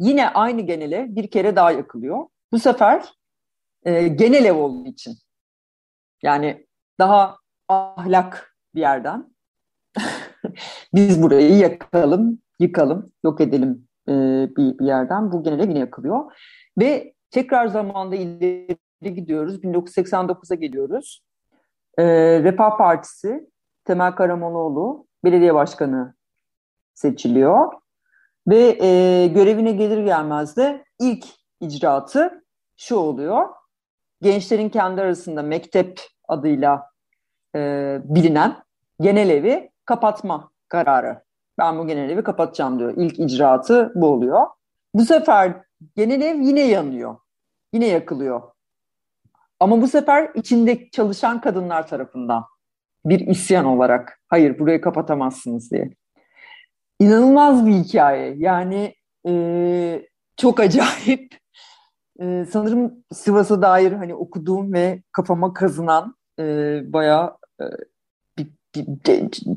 [0.00, 2.26] yine aynı genele bir kere daha yakılıyor.
[2.52, 3.12] Bu sefer
[3.82, 5.14] e, genel ev olduğu için.
[6.22, 6.66] Yani
[6.98, 7.36] daha
[7.68, 9.34] ahlak bir yerden.
[10.94, 14.12] Biz burayı yakalım, yıkalım, yok edelim e,
[14.56, 15.32] bir, bir yerden.
[15.32, 16.32] Bu genel ev yine yakılıyor.
[16.78, 19.64] Ve tekrar zamanda ileri gidiyoruz.
[19.64, 21.22] 1989'a geliyoruz.
[21.98, 22.04] E,
[22.42, 23.50] Refah Partisi
[23.84, 26.14] Temel Karamonoğlu belediye başkanı
[26.94, 27.72] seçiliyor.
[28.48, 31.24] Ve e, görevine gelir gelmez de ilk
[31.60, 32.44] icraatı
[32.76, 33.48] şu oluyor.
[34.22, 36.90] Gençlerin kendi arasında mektep adıyla
[37.56, 37.60] e,
[38.04, 38.56] bilinen
[39.00, 41.27] genel evi kapatma kararı.
[41.58, 42.94] Ben bu genel evi kapatacağım diyor.
[42.96, 44.46] İlk icraatı bu oluyor.
[44.94, 45.62] Bu sefer
[45.96, 47.16] genel ev yine yanıyor.
[47.72, 48.42] Yine yakılıyor.
[49.60, 52.44] Ama bu sefer içinde çalışan kadınlar tarafından
[53.04, 55.94] bir isyan olarak hayır burayı kapatamazsınız diye.
[57.00, 58.34] İnanılmaz bir hikaye.
[58.38, 58.94] Yani
[59.28, 60.02] e,
[60.36, 61.38] çok acayip.
[62.20, 66.44] E, sanırım Sivas'a dair hani okuduğum ve kafama kazınan e,
[66.92, 67.64] bayağı e,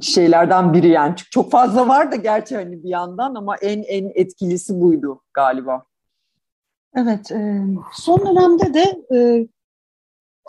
[0.01, 1.15] şeylerden biri yani.
[1.31, 5.83] Çok fazla var da gerçi hani bir yandan ama en en etkilisi buydu galiba.
[6.95, 7.61] Evet, e,
[7.93, 9.47] son dönemde de e,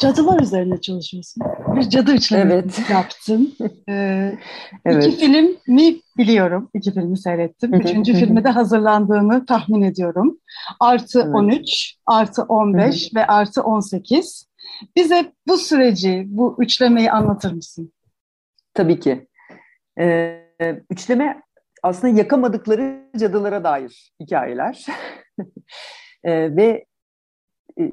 [0.00, 1.42] cadılar üzerine çalışıyorsun.
[1.76, 2.90] Bir cadı üçlemesi Evet.
[2.90, 3.54] yaptın.
[3.88, 4.38] Ee,
[4.84, 5.06] Evet.
[5.06, 6.70] İki filmi biliyorum.
[6.74, 7.74] İki filmi seyrettim.
[7.74, 10.38] Üçüncü filme de hazırlandığını tahmin ediyorum.
[10.80, 11.34] Artı Evet.
[11.34, 14.46] 13, artı 15 ve artı 18.
[14.96, 17.92] Bize bu süreci, bu üçlemeyi anlatır mısın?
[18.74, 19.28] Tabii ki.
[19.98, 20.42] Ee,
[20.90, 21.42] üçleme
[21.82, 24.86] aslında yakamadıkları cadılara dair hikayeler.
[26.24, 26.84] Ee, ve
[27.78, 27.92] e,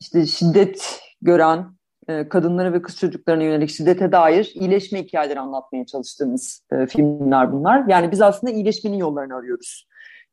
[0.00, 1.66] işte şiddet gören
[2.08, 7.84] e, kadınlara ve kız çocuklarına yönelik şiddete dair iyileşme hikayeleri anlatmaya çalıştığımız e, filmler bunlar.
[7.88, 9.88] Yani biz aslında iyileşmenin yollarını arıyoruz.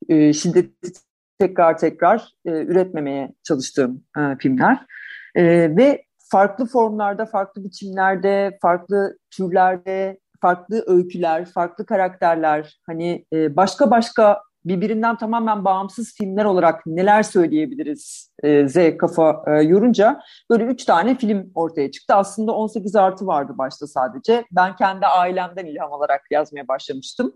[0.10, 0.92] E, şiddeti
[1.40, 4.04] tekrar tekrar e, üretmemeye çalıştığım
[4.40, 4.86] filmler.
[5.36, 5.44] E,
[5.78, 14.42] ve farklı formlarda, farklı biçimlerde, farklı türlerde, farklı öyküler, farklı karakterler, hani e, başka başka
[14.66, 21.18] birbirinden tamamen bağımsız filmler olarak neler söyleyebiliriz e, Z kafa e, yorunca böyle üç tane
[21.18, 22.16] film ortaya çıktı.
[22.16, 24.46] Aslında 18 artı vardı başta sadece.
[24.52, 27.34] Ben kendi ailemden ilham alarak yazmaya başlamıştım.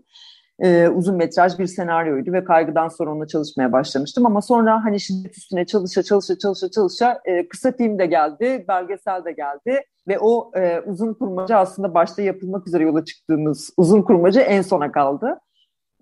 [0.62, 4.26] E, uzun metraj bir senaryoydu ve kaygıdan sonra onunla çalışmaya başlamıştım.
[4.26, 9.24] Ama sonra hani şiddet üstüne çalışa çalışa çalışa çalışa e, kısa film de geldi, belgesel
[9.24, 9.84] de geldi.
[10.08, 14.92] Ve o e, uzun kurmaca aslında başta yapılmak üzere yola çıktığımız uzun kurmaca en sona
[14.92, 15.38] kaldı.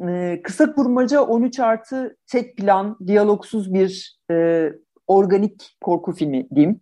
[0.09, 4.69] E, kısa kurmaca 13 artı tek plan, diyalogsuz bir e,
[5.07, 6.81] organik korku filmi diyeyim.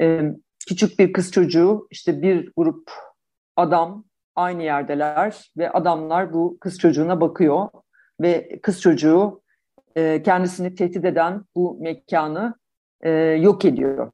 [0.00, 0.20] E,
[0.68, 2.90] küçük bir kız çocuğu, işte bir grup
[3.56, 4.04] adam
[4.40, 7.68] aynı yerdeler ve adamlar bu kız çocuğuna bakıyor
[8.20, 9.42] ve kız çocuğu
[9.96, 12.54] e, kendisini tehdit eden bu mekanı
[13.00, 14.12] e, yok ediyor.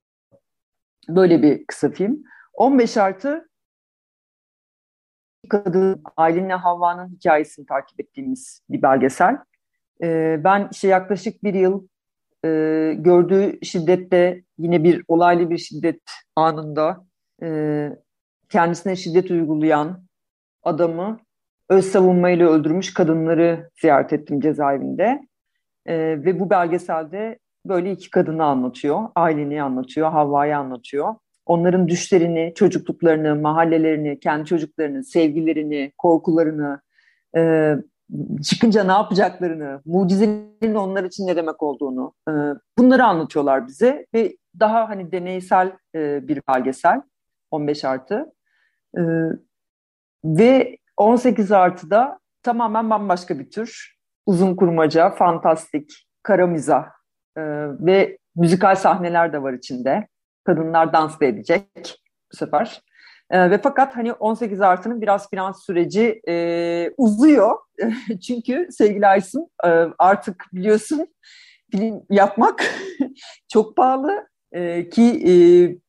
[1.08, 2.22] Böyle bir kısa film.
[2.54, 3.48] 15 artı
[5.48, 9.38] kadın Aylin'le Havva'nın hikayesini takip ettiğimiz bir belgesel.
[10.02, 11.86] E, ben işte yaklaşık bir yıl
[12.44, 12.48] e,
[12.98, 16.02] gördüğü şiddette yine bir olaylı bir şiddet
[16.36, 17.06] anında
[17.42, 17.90] e,
[18.48, 20.05] kendisine şiddet uygulayan
[20.66, 21.18] adamı
[21.68, 25.26] öz savunmayla öldürmüş kadınları ziyaret ettim cezaevinde.
[25.86, 29.00] E, ve bu belgeselde böyle iki kadını anlatıyor.
[29.14, 31.14] Aylin'i anlatıyor, Havva'yı anlatıyor.
[31.46, 36.80] Onların düşlerini, çocukluklarını, mahallelerini, kendi çocuklarını, sevgilerini, korkularını,
[37.36, 37.72] e,
[38.42, 42.32] çıkınca ne yapacaklarını, mucizenin onlar için ne demek olduğunu e,
[42.78, 47.02] bunları anlatıyorlar bize ve daha hani deneysel e, bir belgesel
[47.50, 48.32] 15 artı
[48.98, 49.02] e,
[50.26, 56.84] ve 18 artıda tamamen bambaşka bir tür uzun kurmaca, fantastik, kara mizah
[57.36, 57.42] e,
[57.80, 60.08] ve müzikal sahneler de var içinde.
[60.44, 62.82] Kadınlar dans da edecek bu sefer.
[63.30, 67.58] E, ve fakat hani 18 artının biraz finans süreci e, uzuyor.
[68.26, 71.06] Çünkü sevgili Aysun e, artık biliyorsun
[71.70, 72.64] film yapmak
[73.52, 75.32] çok pahalı e, ki e,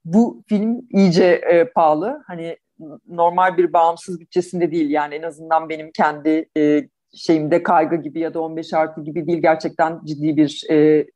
[0.06, 2.24] bu film iyice e, pahalı.
[2.28, 2.58] Hani
[3.08, 8.34] normal bir bağımsız bütçesinde değil yani en azından benim kendi e, şeyimde kaygı gibi ya
[8.34, 11.08] da 15 artı gibi değil gerçekten ciddi bir e,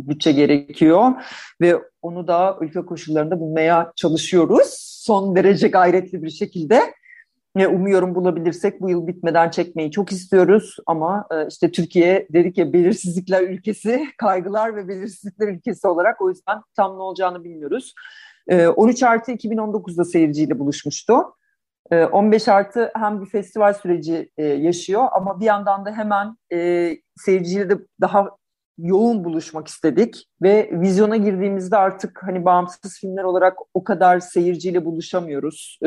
[0.00, 1.12] bütçe gerekiyor
[1.60, 4.68] ve onu da ülke koşullarında bulmaya çalışıyoruz.
[5.04, 6.82] Son derece gayretli bir şekilde.
[7.56, 12.72] E, umuyorum bulabilirsek bu yıl bitmeden çekmeyi çok istiyoruz ama e, işte Türkiye dedik ya
[12.72, 17.94] belirsizlikler ülkesi, kaygılar ve belirsizlikler ülkesi olarak o yüzden tam ne olacağını bilmiyoruz.
[18.48, 21.14] E, 13 artı 2019'da seyirciyle buluşmuştu.
[22.12, 26.36] 15 artı hem bir festival süreci yaşıyor ama bir yandan da hemen
[27.16, 28.30] seyirciyle de daha
[28.78, 35.78] yoğun buluşmak istedik ve vizyona girdiğimizde artık hani bağımsız filmler olarak o kadar seyirciyle buluşamıyoruz.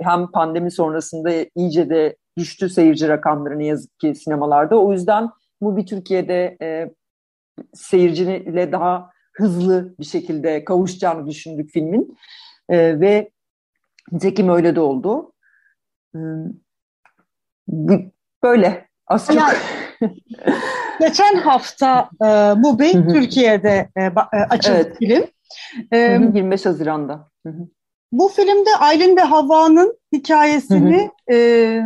[0.00, 4.80] Hem pandemi sonrasında iyice de düştü seyirci rakamları ne yazık ki sinemalarda.
[4.80, 5.28] O yüzden
[5.60, 6.56] Mubi Türkiye'de
[7.74, 12.18] seyirciyle daha hızlı bir şekilde kavuşacağını düşündük filmin
[12.70, 13.30] ve
[14.12, 15.32] Nitekim öyle de oldu.
[18.42, 19.36] Böyle az çok.
[19.36, 19.58] Yani,
[21.00, 24.98] geçen hafta e, Mubi Türkiye'de e, açıldı evet.
[24.98, 25.24] film.
[25.92, 27.30] E, 25 Haziran'da.
[28.12, 31.82] Bu filmde Aylin ve Havva'nın hikayesini e,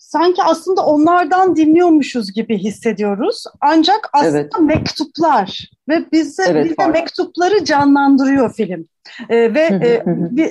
[0.00, 3.44] sanki aslında onlardan dinliyormuşuz gibi hissediyoruz.
[3.60, 4.60] Ancak aslında evet.
[4.60, 8.88] mektuplar ve bize, evet, bize mektupları canlandırıyor film.
[9.28, 10.50] E, ve e, bir,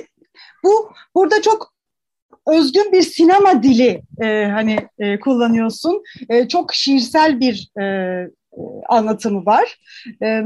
[0.64, 1.72] bu burada çok
[2.46, 6.02] özgün bir sinema dili e, hani e, kullanıyorsun.
[6.28, 7.84] E, çok şiirsel bir e,
[8.88, 9.78] anlatımı var.
[10.22, 10.42] E,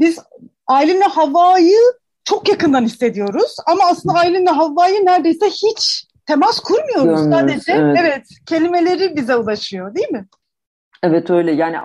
[0.00, 0.18] biz
[0.66, 1.80] Aylin'le Havva'yı
[2.24, 7.72] çok yakından hissediyoruz ama aslında Aylin'le Havva'yı neredeyse hiç temas kurmuyoruz Görmüyoruz, sadece.
[7.72, 7.96] evet.
[8.00, 10.26] evet, kelimeleri bize ulaşıyor değil mi?
[11.02, 11.78] Evet öyle yani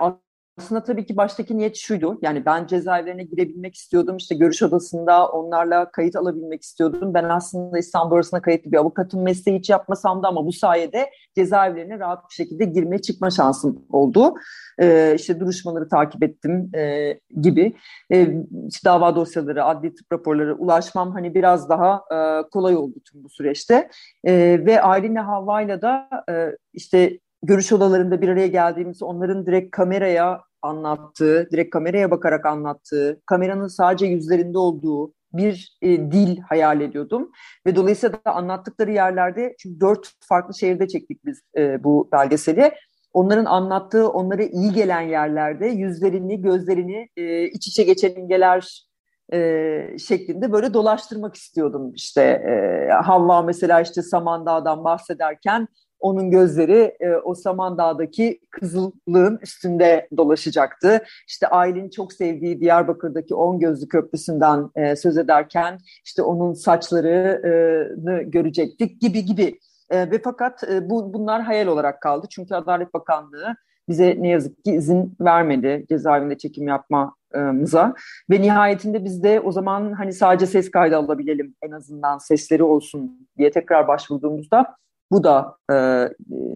[0.60, 2.18] aslında tabii ki baştaki niyet şuydu.
[2.22, 4.16] Yani ben cezaevlerine girebilmek istiyordum.
[4.16, 7.14] İşte görüş odasında onlarla kayıt alabilmek istiyordum.
[7.14, 11.98] Ben aslında İstanbul arasında kayıtlı bir avukatım mesleği hiç yapmasam da ama bu sayede cezaevlerine
[11.98, 14.34] rahat bir şekilde girme çıkma şansım oldu.
[14.80, 17.76] Ee, işte duruşmaları takip ettim e, gibi.
[18.12, 18.22] E,
[18.68, 23.28] işte dava dosyaları, adli tıp raporları ulaşmam hani biraz daha e, kolay oldu tüm bu
[23.28, 23.90] süreçte.
[24.24, 24.32] E,
[24.66, 31.48] ve Aylin'le Havva'yla da e, işte görüş odalarında bir araya geldiğimiz onların direkt kameraya anlattığı,
[31.52, 37.30] direkt kameraya bakarak anlattığı, kameranın sadece yüzlerinde olduğu bir e, dil hayal ediyordum.
[37.66, 42.72] Ve dolayısıyla da anlattıkları yerlerde, çünkü dört farklı şehirde çektik biz e, bu belgeseli.
[43.12, 48.86] Onların anlattığı, onlara iyi gelen yerlerde yüzlerini, gözlerini e, iç içe geçen imgeler
[49.32, 51.92] e, şeklinde böyle dolaştırmak istiyordum.
[51.94, 55.68] İşte e, Havva mesela işte Samandağ'dan bahsederken
[56.00, 61.04] onun gözleri e, o Samandağ'daki kızıllığın üstünde dolaşacaktı.
[61.28, 69.00] İşte Aylin çok sevdiği Diyarbakır'daki On Gözlü Köprüsü'nden e, söz ederken işte onun saçlarını görecektik
[69.00, 69.58] gibi gibi.
[69.90, 72.26] E, ve fakat e, bu bunlar hayal olarak kaldı.
[72.30, 73.56] Çünkü Adalet Bakanlığı
[73.88, 77.94] bize ne yazık ki izin vermedi cezaevinde çekim yapmamıza.
[78.30, 83.28] Ve nihayetinde biz de o zaman hani sadece ses kaydı alabilelim en azından sesleri olsun
[83.38, 84.76] diye tekrar başvurduğumuzda
[85.10, 85.74] bu da e,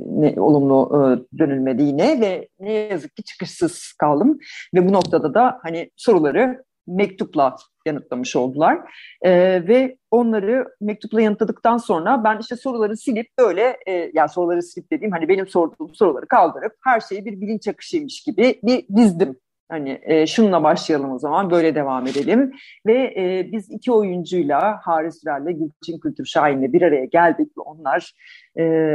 [0.07, 4.39] ne, olumlu e, dönülmedi yine ve ne yazık ki çıkışsız kaldım.
[4.75, 8.79] Ve bu noktada da hani soruları mektupla yanıtlamış oldular.
[9.23, 9.31] E,
[9.69, 15.13] ve onları mektupla yanıtladıktan sonra ben işte soruları silip böyle e, yani soruları silip dediğim
[15.13, 19.37] hani benim sorduğum soruları kaldırıp her şeyi bir bilinç akışıymış gibi bir dizdim
[19.69, 22.53] Hani e, şununla başlayalım o zaman, böyle devam edelim.
[22.87, 28.13] Ve e, biz iki oyuncuyla, Haris Sürel'le Gülçin Kültür Şahin'le bir araya geldik ve onlar
[28.59, 28.95] e,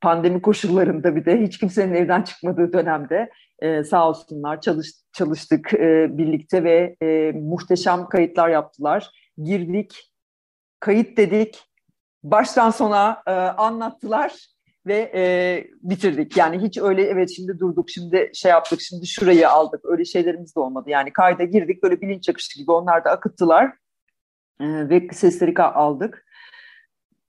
[0.00, 6.18] pandemi koşullarında bir de hiç kimsenin evden çıkmadığı dönemde e, sağ olsunlar çalış, çalıştık e,
[6.18, 9.10] birlikte ve e, muhteşem kayıtlar yaptılar.
[9.42, 10.12] Girdik,
[10.80, 11.64] kayıt dedik,
[12.22, 14.57] baştan sona e, anlattılar
[14.88, 15.22] ve e,
[15.82, 16.36] bitirdik.
[16.36, 19.80] Yani hiç öyle evet şimdi durduk, şimdi şey yaptık, şimdi şurayı aldık.
[19.84, 20.90] Öyle şeylerimiz de olmadı.
[20.90, 23.66] Yani kayda girdik böyle bilinç akışı gibi onlar da akıttılar
[24.60, 26.26] e, ve sesleri aldık.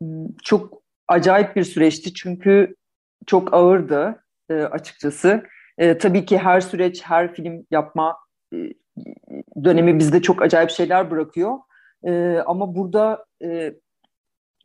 [0.02, 2.76] Hmm, çok acayip bir süreçti çünkü
[3.26, 5.44] çok ağırdı e, açıkçası.
[5.78, 8.18] E, tabii ki her süreç, her film yapma
[8.54, 8.58] e,
[9.64, 11.58] dönemi bizde çok acayip şeyler bırakıyor.
[12.08, 13.74] E, ama burada e,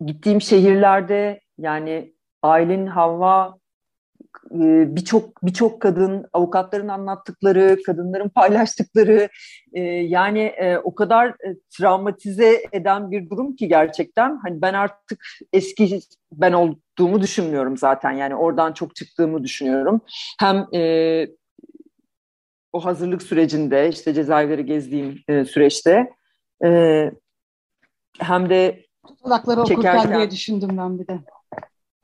[0.07, 2.14] gittiğim şehirlerde yani
[2.45, 3.59] Aylin, Havva,
[4.51, 9.29] e, birçok birçok kadın, avukatların anlattıkları, kadınların paylaştıkları
[9.73, 11.35] e, yani e, o kadar
[11.79, 16.01] travmatize eden bir durum ki gerçekten hani ben artık eski
[16.33, 20.01] ben olduğumu düşünmüyorum zaten yani oradan çok çıktığımı düşünüyorum.
[20.41, 20.67] Hem
[22.73, 26.11] o hazırlık sürecinde işte cezaevleri gezdiğim süreçte
[28.19, 31.21] hem de tutanakları okurken diye düşündüm ben bir de.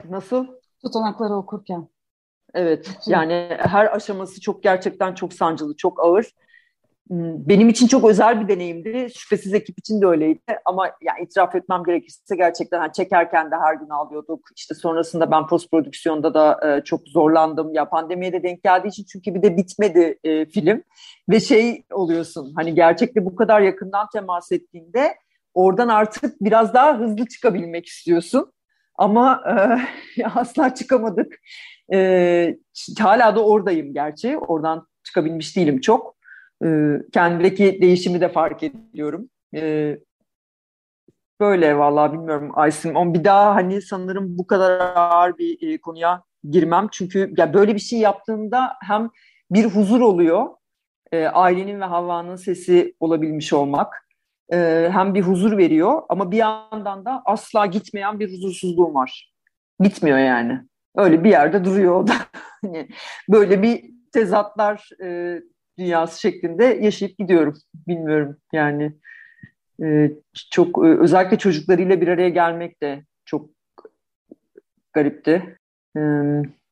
[0.09, 0.47] Nasıl?
[0.83, 1.89] Tutanakları okurken.
[2.55, 6.27] Evet yani her aşaması çok gerçekten çok sancılı, çok ağır.
[7.11, 9.09] Hmm, benim için çok özel bir deneyimdi.
[9.17, 10.41] Şüphesiz ekip için de öyleydi.
[10.65, 14.41] Ama yani itiraf etmem gerekirse gerçekten hani çekerken de her gün ağlıyorduk.
[14.57, 17.75] İşte sonrasında ben post prodüksiyonda da e, çok zorlandım.
[17.75, 20.83] Ya pandemiye de denk geldiği için çünkü bir de bitmedi e, film.
[21.29, 25.15] Ve şey oluyorsun hani gerçekte bu kadar yakından temas ettiğinde
[25.55, 28.53] oradan artık biraz daha hızlı çıkabilmek istiyorsun.
[29.01, 29.43] Ama
[30.17, 31.41] e, asla çıkamadık.
[31.93, 32.59] E,
[32.99, 34.39] hala da oradayım gerçi.
[34.39, 36.17] Oradan çıkabilmiş değilim çok.
[36.65, 36.69] E,
[37.13, 39.31] kendimdeki değişimi de fark ediyorum.
[39.55, 39.97] E,
[41.41, 42.97] böyle vallahi bilmiyorum Aysim.
[42.97, 46.89] On bir daha hani sanırım bu kadar ağır bir e, konuya girmem.
[46.93, 49.11] Çünkü ya böyle bir şey yaptığında hem
[49.51, 50.47] bir huzur oluyor.
[51.13, 54.10] E, ailenin ve Havva'nın sesi olabilmiş olmak
[54.53, 59.33] e, hem bir huzur veriyor ama bir yandan da asla gitmeyen bir huzursuzluğum var.
[59.81, 60.61] Gitmiyor yani.
[60.97, 62.15] Öyle bir yerde duruyor o da.
[62.65, 62.89] Hani
[63.29, 65.41] böyle bir tezatlar e,
[65.79, 67.55] dünyası şeklinde yaşayıp gidiyorum.
[67.89, 68.93] Bilmiyorum yani.
[69.83, 70.11] E,
[70.51, 73.51] çok e, özellikle çocuklarıyla bir araya gelmek de çok
[74.93, 75.59] garipti.
[75.97, 76.01] E,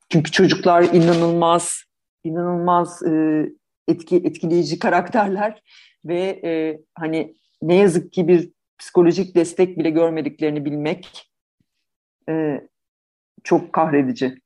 [0.09, 1.85] çünkü çocuklar inanılmaz
[2.25, 3.45] inanılmaz e,
[3.89, 5.63] etki etkileyici karakterler
[6.05, 11.31] ve e, hani ne yazık ki bir psikolojik destek bile görmediklerini bilmek
[12.29, 12.61] e,
[13.45, 14.39] çok kahredici.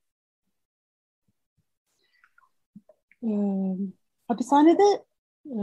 [3.24, 3.28] Ee,
[4.28, 5.04] hapishanede
[5.46, 5.60] e,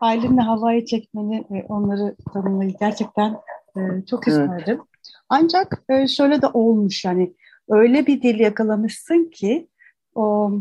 [0.00, 3.36] Aylin'le havayı çekmeni ve onları tanımayı gerçekten
[3.76, 3.80] e,
[4.10, 4.64] çok isterdim.
[4.66, 4.80] Evet.
[5.28, 7.34] Ancak e, şöyle de olmuş yani
[7.68, 9.68] öyle bir dil yakalamışsın ki
[10.14, 10.52] o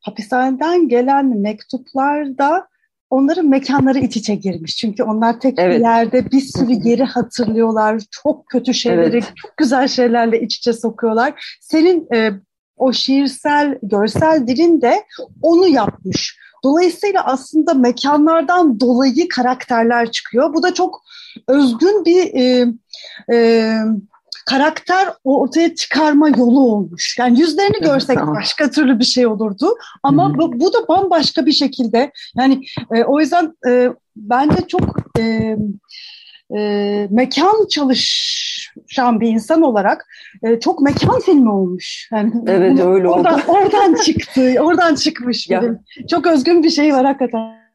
[0.00, 2.68] hapishaneden gelen mektuplarda
[3.10, 4.76] onların mekanları iç içe girmiş.
[4.76, 5.78] Çünkü onlar tek Evet.
[5.78, 8.02] bir yerde bir sürü yeri hatırlıyorlar.
[8.10, 9.32] Çok kötü şeyleri Evet.
[9.42, 11.56] çok güzel şeylerle iç içe sokuyorlar.
[11.60, 12.30] Senin e,
[12.76, 15.04] o şiirsel, görsel dilin de
[15.42, 16.38] onu yapmış.
[16.64, 20.54] Dolayısıyla aslında mekanlardan dolayı karakterler çıkıyor.
[20.54, 21.02] Bu da çok
[21.48, 22.66] özgün bir e,
[23.32, 23.72] e,
[24.46, 27.16] karakter ortaya çıkarma yolu olmuş.
[27.18, 28.34] Yani yüzlerini Evet, görsek tamam.
[28.34, 29.74] başka türlü bir şey olurdu.
[30.02, 32.12] Ama bu, bu da bambaşka bir şekilde.
[32.38, 32.60] Yani
[32.94, 35.56] e, o yüzden e, bence çok e,
[36.56, 40.06] e, mekan çalışan bir insan olarak
[40.42, 42.08] e, çok mekan filmi olmuş.
[42.12, 43.18] Yani Evet, öyle oldu.
[43.18, 45.62] oradan, Oradan çıktı, oradan çıkmış Ya.
[46.10, 47.65] Çok özgün bir şey var hakikaten.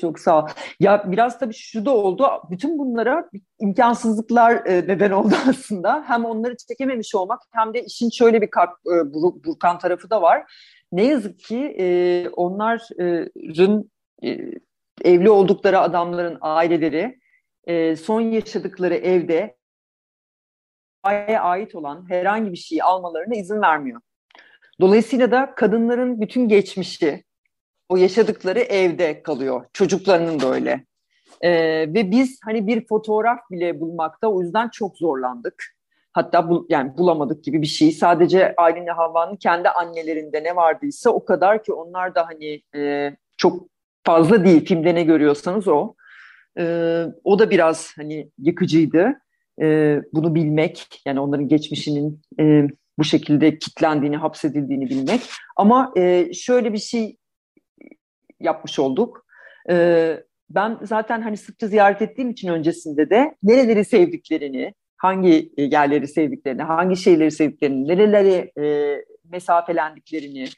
[0.00, 0.48] Çok sağ ol.
[0.80, 2.28] Ya biraz tabii şu da oldu.
[2.50, 3.30] Bütün bunlara
[3.60, 6.04] imkansızlıklar e, neden oldu aslında.
[6.06, 10.22] Hem onları çekememiş olmak hem de işin şöyle bir kalp, e, bur- burkan tarafı da
[10.22, 10.52] var.
[10.92, 13.90] Ne yazık ki e, onların
[15.04, 17.18] evli oldukları adamların aileleri
[17.96, 19.56] son yaşadıkları evde
[21.02, 24.00] aileye ait olan herhangi bir şeyi almalarına izin vermiyor.
[24.80, 27.24] Dolayısıyla da kadınların bütün geçmişi,
[27.88, 29.64] o yaşadıkları evde kalıyor.
[29.72, 30.84] Çocuklarının da öyle.
[31.40, 31.50] Ee,
[31.94, 35.64] ve biz hani bir fotoğraf bile bulmakta o yüzden çok zorlandık.
[36.12, 37.92] Hatta bu, yani bulamadık gibi bir şey.
[37.92, 43.12] Sadece Aylin ile Havva'nın kendi annelerinde ne vardıysa o kadar ki onlar da hani e,
[43.36, 43.68] çok
[44.04, 44.64] fazla değil.
[44.64, 45.94] Filmde ne görüyorsanız o.
[46.58, 49.20] Ee, o da biraz hani yıkıcıydı.
[49.62, 52.68] Ee, bunu bilmek, yani onların geçmişinin e,
[52.98, 55.20] bu şekilde kitlendiğini, hapsedildiğini bilmek.
[55.56, 57.16] Ama e, şöyle bir şey
[58.40, 59.26] yapmış olduk.
[59.70, 66.62] Ee, ben zaten hani sıkça ziyaret ettiğim için öncesinde de nereleri sevdiklerini, hangi yerleri sevdiklerini,
[66.62, 68.96] hangi şeyleri sevdiklerini, nereleri e,
[69.30, 70.48] mesafelendiklerini,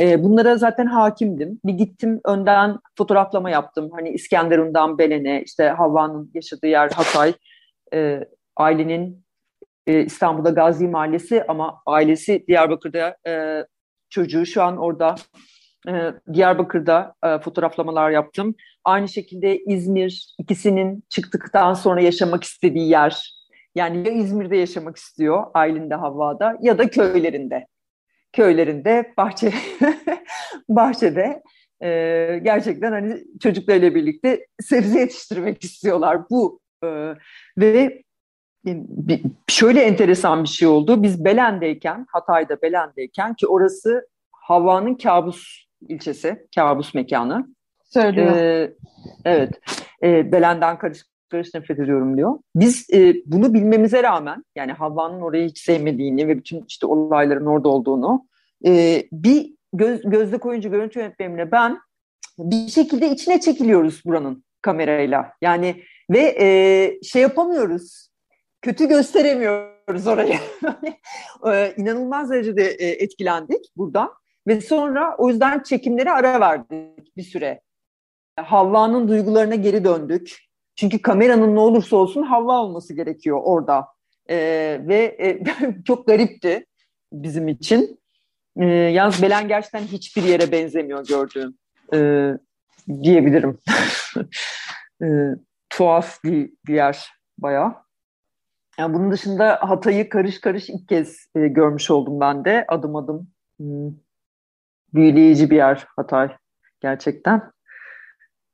[0.00, 1.60] e, bunlara zaten hakimdim.
[1.64, 3.90] Bir gittim önden fotoğraflama yaptım.
[3.92, 7.32] Hani İskenderun'dan Belen'e, işte Havva'nın yaşadığı yer Hatay,
[7.94, 8.20] e,
[8.56, 9.24] ailenin
[9.86, 13.64] e, İstanbul'da Gazi Mahallesi ama ailesi Diyarbakır'da e,
[14.10, 15.14] çocuğu şu an orada
[15.88, 18.54] e, Diyarbakır'da e, fotoğraflamalar yaptım.
[18.84, 23.36] Aynı şekilde İzmir ikisinin çıktıktan sonra yaşamak istediği yer.
[23.74, 27.66] Yani ya İzmir'de yaşamak istiyor Aylin'de Havva'da ya da köylerinde.
[28.32, 29.52] Köylerinde bahçe
[30.68, 31.42] bahçede
[31.82, 31.88] e,
[32.42, 36.30] gerçekten hani çocuklarıyla birlikte sebze yetiştirmek istiyorlar.
[36.30, 37.14] Bu e,
[37.58, 38.02] ve
[38.66, 41.02] bir- şöyle enteresan bir şey oldu.
[41.02, 47.46] Biz Belen'deyken, Hatay'da Belen'deyken ki orası Havva'nın kabus ilçesi, kabus mekanı.
[47.84, 48.36] Söylüyor.
[48.36, 48.74] Ee,
[49.24, 49.60] evet,
[50.02, 52.38] ee, Belen'den karış karış nefret ediyorum diyor.
[52.54, 57.68] Biz e, bunu bilmemize rağmen, yani Havva'nın orayı hiç sevmediğini ve bütün işte olayların orada
[57.68, 58.26] olduğunu
[58.66, 61.78] e, bir göz, gözde koyuncu görüntü yönetmenimle ben
[62.38, 65.32] bir şekilde içine çekiliyoruz buranın kamerayla.
[65.42, 68.08] Yani ve e, şey yapamıyoruz,
[68.62, 70.36] kötü gösteremiyoruz orayı.
[71.52, 74.10] e, inanılmaz derecede e, etkilendik buradan.
[74.46, 77.60] Ve sonra o yüzden çekimlere ara verdik bir süre.
[78.36, 80.38] Havva'nın duygularına geri döndük.
[80.76, 83.86] Çünkü kameranın ne olursa olsun Havva olması gerekiyor orada.
[84.30, 85.42] Ee, ve e,
[85.84, 86.66] çok garipti
[87.12, 88.00] bizim için.
[88.56, 91.58] Ee, yalnız Belen gerçekten hiçbir yere benzemiyor gördüğüm
[91.94, 92.32] ee,
[93.02, 93.58] diyebilirim.
[95.02, 95.06] ee,
[95.70, 97.74] tuhaf bir, bir yer bayağı.
[98.78, 103.28] Yani bunun dışında Hatay'ı karış karış ilk kez e, görmüş oldum ben de adım adım.
[103.56, 103.90] Hmm,
[104.96, 106.36] büyüleyici bir yer Hatay
[106.80, 107.52] gerçekten.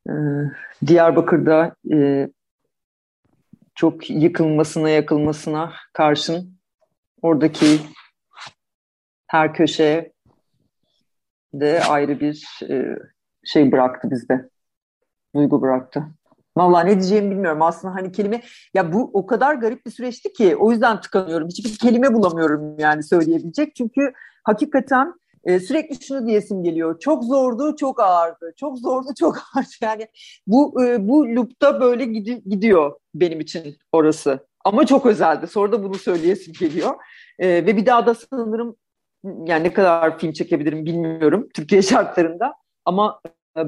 [0.09, 0.13] Ee,
[0.87, 2.29] Diyarbakır'da e,
[3.75, 6.59] çok yıkılmasına yakılmasına karşın
[7.23, 7.81] oradaki
[9.27, 10.13] her köşeye
[11.55, 12.99] de ayrı bir e,
[13.45, 14.49] şey bıraktı bizde.
[15.35, 16.05] Duygu bıraktı.
[16.57, 17.63] Vallahi ne diyeceğimi bilmiyorum.
[17.63, 18.43] Aslında hani kelime
[18.75, 21.49] ya bu o kadar garip bir süreçti ki o yüzden tıkanıyorum.
[21.49, 23.75] Hiçbir kelime bulamıyorum yani söyleyebilecek.
[23.75, 24.13] Çünkü
[24.45, 25.15] hakikaten
[25.45, 26.99] e, sürekli şunu diyesim geliyor.
[26.99, 28.53] Çok zordu, çok ağırdı.
[28.57, 29.69] Çok zordu, çok ağırdı.
[29.81, 30.09] Yani
[30.47, 34.47] bu e, bu loop'ta böyle gidi- gidiyor benim için orası.
[34.65, 35.47] Ama çok özeldi.
[35.47, 36.95] Sonra da bunu söyleyesim geliyor.
[37.39, 38.77] E, ve bir daha da sanırım
[39.25, 42.55] yani ne kadar film çekebilirim bilmiyorum Türkiye şartlarında.
[42.85, 43.21] Ama
[43.57, 43.61] e,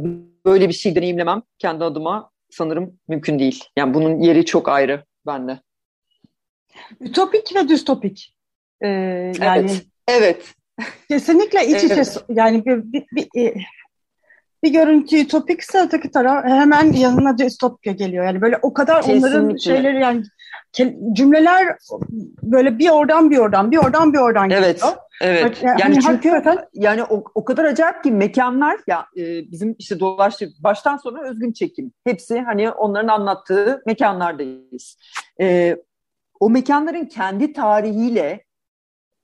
[0.46, 3.64] böyle bir şey deneyimlemem kendi adıma sanırım mümkün değil.
[3.76, 5.60] Yani bunun yeri çok ayrı bende.
[7.00, 8.36] Ütopik ve distopik.
[8.80, 9.86] Ee, yani Evet.
[10.08, 10.54] Evet.
[11.08, 12.24] kesinlikle iç içe Evet.
[12.28, 13.54] yani bir, bir, bir, e,
[14.64, 18.24] bir görüntü ütopikse öteki taraf hemen yanına distopya geliyor.
[18.24, 19.58] Yani böyle o kadar onların Kesinlikle.
[19.58, 20.24] şeyleri yani
[21.12, 21.76] cümleler
[22.42, 24.80] böyle bir oradan bir oradan bir oradan bir oradan Evet.
[24.80, 24.96] geliyor.
[25.20, 25.62] Evet.
[25.62, 26.68] Yani, yani çünkü hakikaten...
[26.74, 31.52] yani o, o kadar acayip ki mekanlar ya e, bizim işte dolaştık baştan sona özgün
[31.52, 31.92] çekim.
[32.04, 34.98] Hepsi hani onların anlattığı mekanlardayız.
[35.40, 35.76] E,
[36.40, 38.43] o mekanların kendi tarihiyle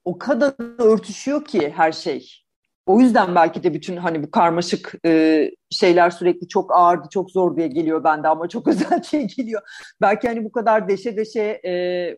[0.05, 2.41] o kadar örtüşüyor ki her şey.
[2.85, 7.57] O yüzden belki de bütün hani bu karmaşık e, şeyler sürekli çok ağırdı, çok zor
[7.57, 9.61] diye geliyor bende ama çok özel şey geliyor.
[10.01, 11.73] Belki hani bu kadar deşe deşe e,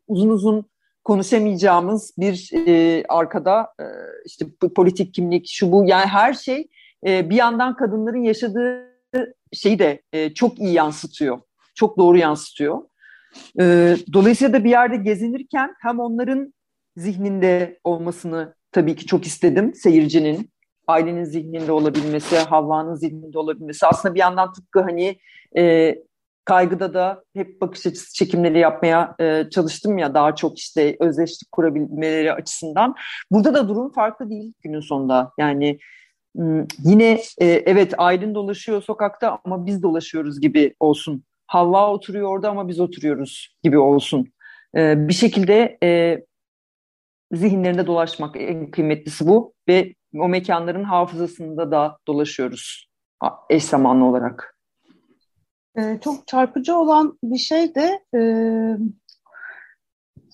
[0.08, 0.66] uzun uzun
[1.04, 3.86] konuşamayacağımız bir e, arkada e,
[4.26, 6.68] işte politik kimlik şu bu yani her şey
[7.08, 8.94] e, bir yandan kadınların yaşadığı
[9.54, 11.40] şeyi de e, çok iyi yansıtıyor.
[11.76, 12.82] Çok doğru yansıtıyor.
[13.60, 16.53] E, dolayısıyla da bir yerde gezinirken hem onların
[16.98, 20.50] zihninde olmasını tabii ki çok istedim seyircinin.
[20.88, 23.88] Ailenin zihninde olabilmesi, Havva'nın zihninde olabilmesi.
[23.88, 25.18] Aslında bir yandan tıpkı hani
[25.58, 25.96] e,
[26.46, 32.34] kaygıda da hep bakış açısı çekimleri yapmaya e, çalıştım ya daha çok işte özdeşlik kurabilmeleri
[32.34, 32.96] açısından.
[33.32, 35.32] Burada da durum farklı değil günün sonunda.
[35.38, 35.80] Yani
[36.84, 41.24] yine e, evet Aylin dolaşıyor sokakta ama biz dolaşıyoruz gibi olsun.
[41.48, 44.34] Havva oturuyor orada ama biz oturuyoruz gibi olsun.
[44.76, 46.20] E, bir şekilde e,
[47.34, 52.88] zihinlerinde dolaşmak en kıymetlisi bu ve o mekanların hafızasında da dolaşıyoruz
[53.50, 54.58] eş zamanlı olarak.
[55.78, 58.22] Ee, çok çarpıcı olan bir şey de e,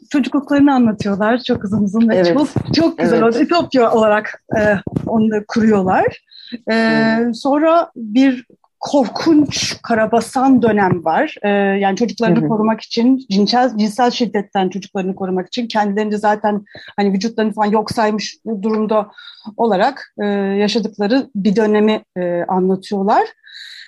[0.10, 2.38] çocukluklarını anlatıyorlar çok uzun uzun ve evet.
[2.38, 3.42] çok çok güzel evet.
[3.42, 4.62] Ütopya olarak e,
[5.08, 6.24] onu da kuruyorlar.
[6.72, 6.76] E,
[7.18, 7.34] hmm.
[7.34, 8.46] Sonra bir
[8.80, 11.36] korkunç karabasan dönem var.
[11.42, 12.48] Ee, yani çocuklarını hı hı.
[12.48, 16.66] korumak için, cinsel, cinsel şiddetten çocuklarını korumak için kendilerini zaten
[16.96, 19.12] hani vücutlarını falan yok saymış durumda
[19.58, 23.28] olarak e, yaşadıkları bir dönemi e, anlatıyorlar.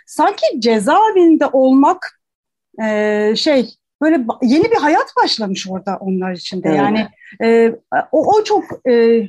[0.08, 2.20] Sanki cezaevinde olmak
[2.84, 3.70] e, şey
[4.02, 6.70] böyle yeni bir hayat başlamış orada onlar için de.
[6.70, 7.08] Yani
[7.44, 7.76] e,
[8.12, 9.24] o, o çok e,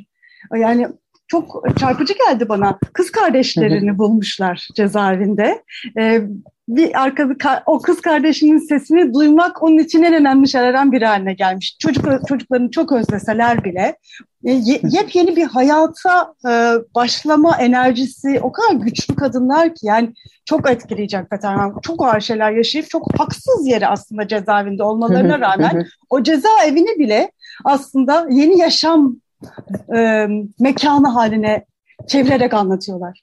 [0.57, 0.89] yani
[1.33, 2.79] çok çarpıcı geldi bana.
[2.93, 3.99] Kız kardeşlerini hı hı.
[3.99, 5.63] bulmuşlar cezaevinde.
[5.99, 6.23] Ee,
[6.69, 11.77] bir arkada o kız kardeşinin sesini duymak onun için en önemli şeylerden biri haline gelmiş.
[11.79, 13.97] Çocuk çocuklarını çok özleseler bile
[14.45, 14.53] e,
[14.83, 16.53] yepyeni bir hayata e,
[16.95, 20.15] başlama enerjisi o kadar güçlü kadınlar ki yani
[20.45, 21.73] çok etkileyici hakikaten.
[21.83, 27.33] Çok ağır şeyler yaşayıp çok haksız yere aslında cezaevinde olmalarına rağmen o cezaevini bile
[27.65, 29.23] aslında yeni yaşam
[29.97, 30.27] e,
[30.61, 31.67] mekanı haline
[32.07, 33.23] çevirerek anlatıyorlar.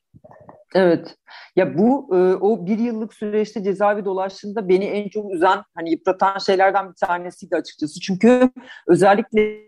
[0.76, 1.15] Evet.
[1.55, 6.38] Ya bu e, o bir yıllık süreçte cezaevi dolaştığında beni en çok üzen, hani yıpratan
[6.38, 7.99] şeylerden bir tanesiydi açıkçası.
[7.99, 8.49] Çünkü
[8.88, 9.59] özellikle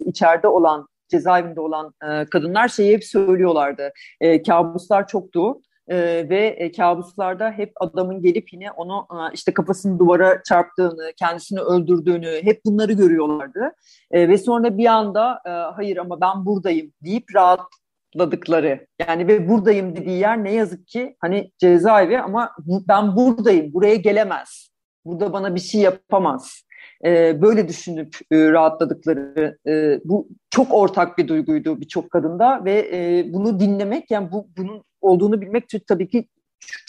[0.00, 3.92] içeride olan, cezaevinde olan e, kadınlar şeyi hep söylüyorlardı.
[4.20, 9.98] E, kabuslar çoktu e, ve e, kabuslarda hep adamın gelip yine onu e, işte kafasını
[9.98, 13.72] duvara çarptığını, kendisini öldürdüğünü hep bunları görüyorlardı.
[14.10, 19.96] E, ve sonra bir anda e, hayır ama ben buradayım deyip rahatladıkları yani ve buradayım
[19.96, 24.70] dediği yer ne yazık ki hani cezaevi ama bu, ben buradayım buraya gelemez.
[25.04, 26.64] Burada bana bir şey yapamaz.
[27.04, 33.32] E, böyle düşünüp e, rahatladıkları e, bu çok ortak bir duyguydu birçok kadında ve e,
[33.32, 36.28] bunu dinlemek yani bu bunun olduğunu bilmek tabii ki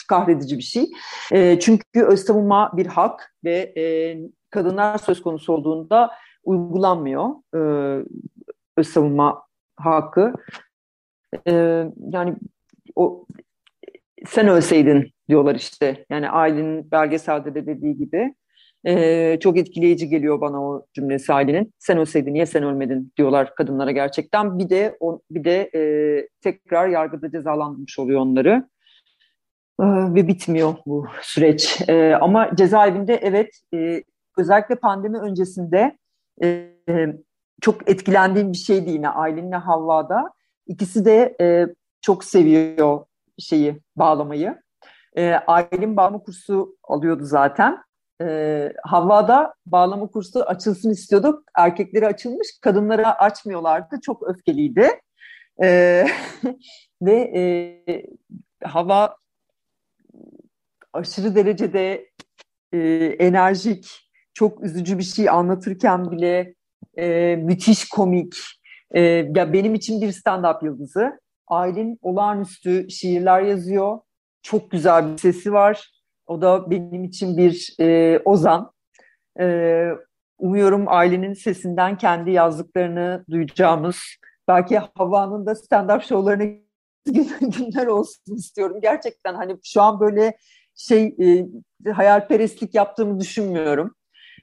[0.08, 0.90] kahredici bir şey.
[1.32, 3.84] E, çünkü öz savunma bir hak ve e,
[4.50, 6.10] kadınlar söz konusu olduğunda
[6.44, 7.58] uygulanmıyor e,
[8.76, 9.42] öz savunma
[9.76, 10.32] hakkı.
[11.48, 11.52] E,
[12.12, 12.36] yani
[12.96, 13.26] o
[14.26, 16.06] sen ölseydin diyorlar işte.
[16.10, 18.34] Yani ailenin belgeselde de dediği gibi.
[18.86, 21.72] Ee, çok etkileyici geliyor bana o cümlesi ailenin.
[21.78, 24.58] Sen ölseydin niye sen ölmedin diyorlar kadınlara gerçekten.
[24.58, 25.82] Bir de o, bir de e,
[26.40, 28.68] tekrar yargıda cezalandırmış oluyor onları.
[29.80, 29.84] Ee,
[30.14, 31.80] ve bitmiyor bu süreç.
[31.88, 34.02] Ee, ama cezaevinde evet e,
[34.38, 35.98] özellikle pandemi öncesinde
[36.42, 36.70] e,
[37.60, 40.32] çok etkilendiğim bir şeydi yine Aylin'le Havva'da.
[40.66, 41.66] İkisi de e,
[42.00, 43.04] çok seviyor
[43.38, 44.56] şeyi bağlamayı.
[45.16, 47.85] E, Aylin bağlama kursu alıyordu zaten
[48.22, 51.42] e, Havva'da bağlama kursu açılsın istiyorduk.
[51.54, 54.00] Erkekleri açılmış, kadınlara açmıyorlardı.
[54.02, 55.00] Çok öfkeliydi.
[55.62, 56.06] E,
[57.02, 57.42] ve e,
[58.64, 59.16] Hava
[60.92, 62.10] aşırı derecede
[62.72, 62.78] e,
[63.18, 66.54] enerjik, çok üzücü bir şey anlatırken bile
[66.98, 68.34] e, müthiş komik.
[68.90, 69.00] E,
[69.34, 71.20] ya benim için bir stand-up yıldızı.
[71.46, 73.98] Aylin olağanüstü şiirler yazıyor.
[74.42, 75.95] Çok güzel bir sesi var
[76.26, 78.72] o da benim için bir e, ozan.
[79.40, 79.88] E,
[80.38, 83.96] umuyorum ailenin sesinden kendi yazdıklarını duyacağımız,
[84.48, 86.44] belki Havva'nın da stand-up şovlarına
[87.40, 88.78] günler olsun istiyorum.
[88.82, 90.36] Gerçekten hani şu an böyle
[90.74, 91.46] şey e,
[91.92, 93.94] hayalperestlik yaptığımı düşünmüyorum.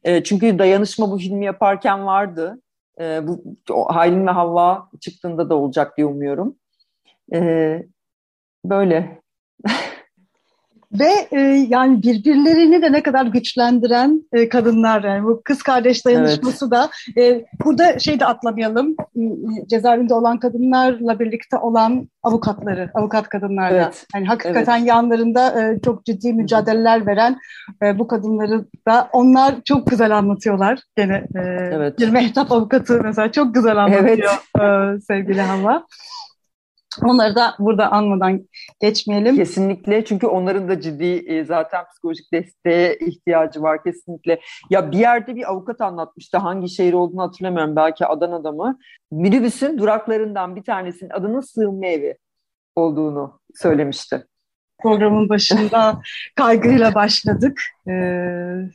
[0.04, 2.62] E, çünkü Dayanışma bu filmi yaparken vardı.
[3.00, 6.56] E, bu Haylin ve Havva çıktığında da olacak diye umuyorum.
[7.34, 7.84] E,
[8.66, 9.22] böyle.
[11.00, 11.40] Ve e,
[11.70, 16.72] yani birbirlerini de ne kadar güçlendiren e, kadınlar yani bu kız kardeş dayanışması evet.
[16.72, 16.90] da
[17.22, 18.96] e, burada şey de atlamayalım
[19.68, 23.84] cezaevinde olan kadınlarla birlikte olan avukatları, avukat kadınlarla.
[23.84, 24.06] Evet.
[24.16, 24.88] Yani hakikaten evet.
[24.88, 27.38] yanlarında e, çok ciddi mücadeleler veren
[27.84, 30.80] e, bu kadınları da onlar çok güzel anlatıyorlar.
[30.96, 31.40] Gene e,
[31.74, 32.00] evet.
[32.00, 34.98] bir mehtap avukatı mesela çok güzel anlatıyor evet.
[34.98, 35.86] e, sevgili Hava.
[37.02, 38.50] Onları da burada anmadan
[38.82, 39.36] geçmeyelim.
[39.36, 44.40] Kesinlikle çünkü onların da ciddi e, zaten psikolojik desteğe ihtiyacı var kesinlikle.
[44.70, 48.80] Ya bir yerde bir avukat anlatmıştı hangi şehir olduğunu hatırlamıyorum belki Adana'da mı.
[49.12, 52.18] Minibüsün duraklarından bir tanesinin adının sığınma evi
[52.76, 54.26] olduğunu söylemişti.
[54.82, 56.02] Programın başında
[56.36, 57.62] kaygıyla başladık.
[57.88, 58.70] Ee,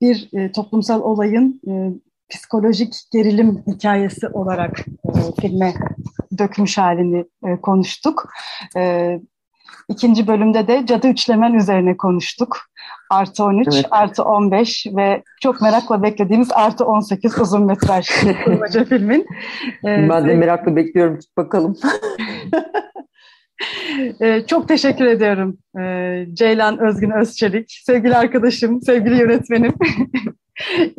[0.00, 1.72] bir e, toplumsal olayın e,
[2.28, 5.74] psikolojik gerilim hikayesi olarak e, filme
[6.38, 8.28] dökmüş halini e, konuştuk.
[8.76, 9.14] E,
[9.88, 12.58] ikinci bölümde de cadı üçlemen üzerine konuştuk.
[13.10, 13.86] Artı 13, evet.
[13.90, 18.08] artı 15 ve çok merakla beklediğimiz artı 18 uzun metraj
[18.44, 19.26] kurmaca filmin.
[19.84, 21.18] E, ben de merakla bekliyorum.
[21.36, 21.76] Bakalım.
[24.20, 27.70] Ee, çok teşekkür ediyorum ee, Ceylan Özgün Özçelik.
[27.70, 29.74] Sevgili arkadaşım, sevgili yönetmenim.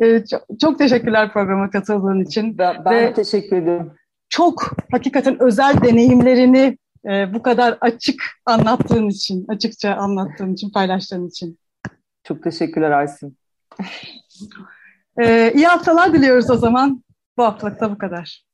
[0.02, 2.58] Ee, çok, çok teşekkürler programa katıldığın için.
[2.58, 3.92] Ben, ben Ve teşekkür ediyorum.
[4.36, 11.58] Çok hakikaten özel deneyimlerini e, bu kadar açık anlattığın için, açıkça anlattığın için, paylaştığın için.
[12.24, 13.38] Çok teşekkürler Aysin.
[15.20, 17.04] Ee, iyi haftalar diliyoruz o zaman.
[17.36, 18.45] Bu haftalık da bu kadar.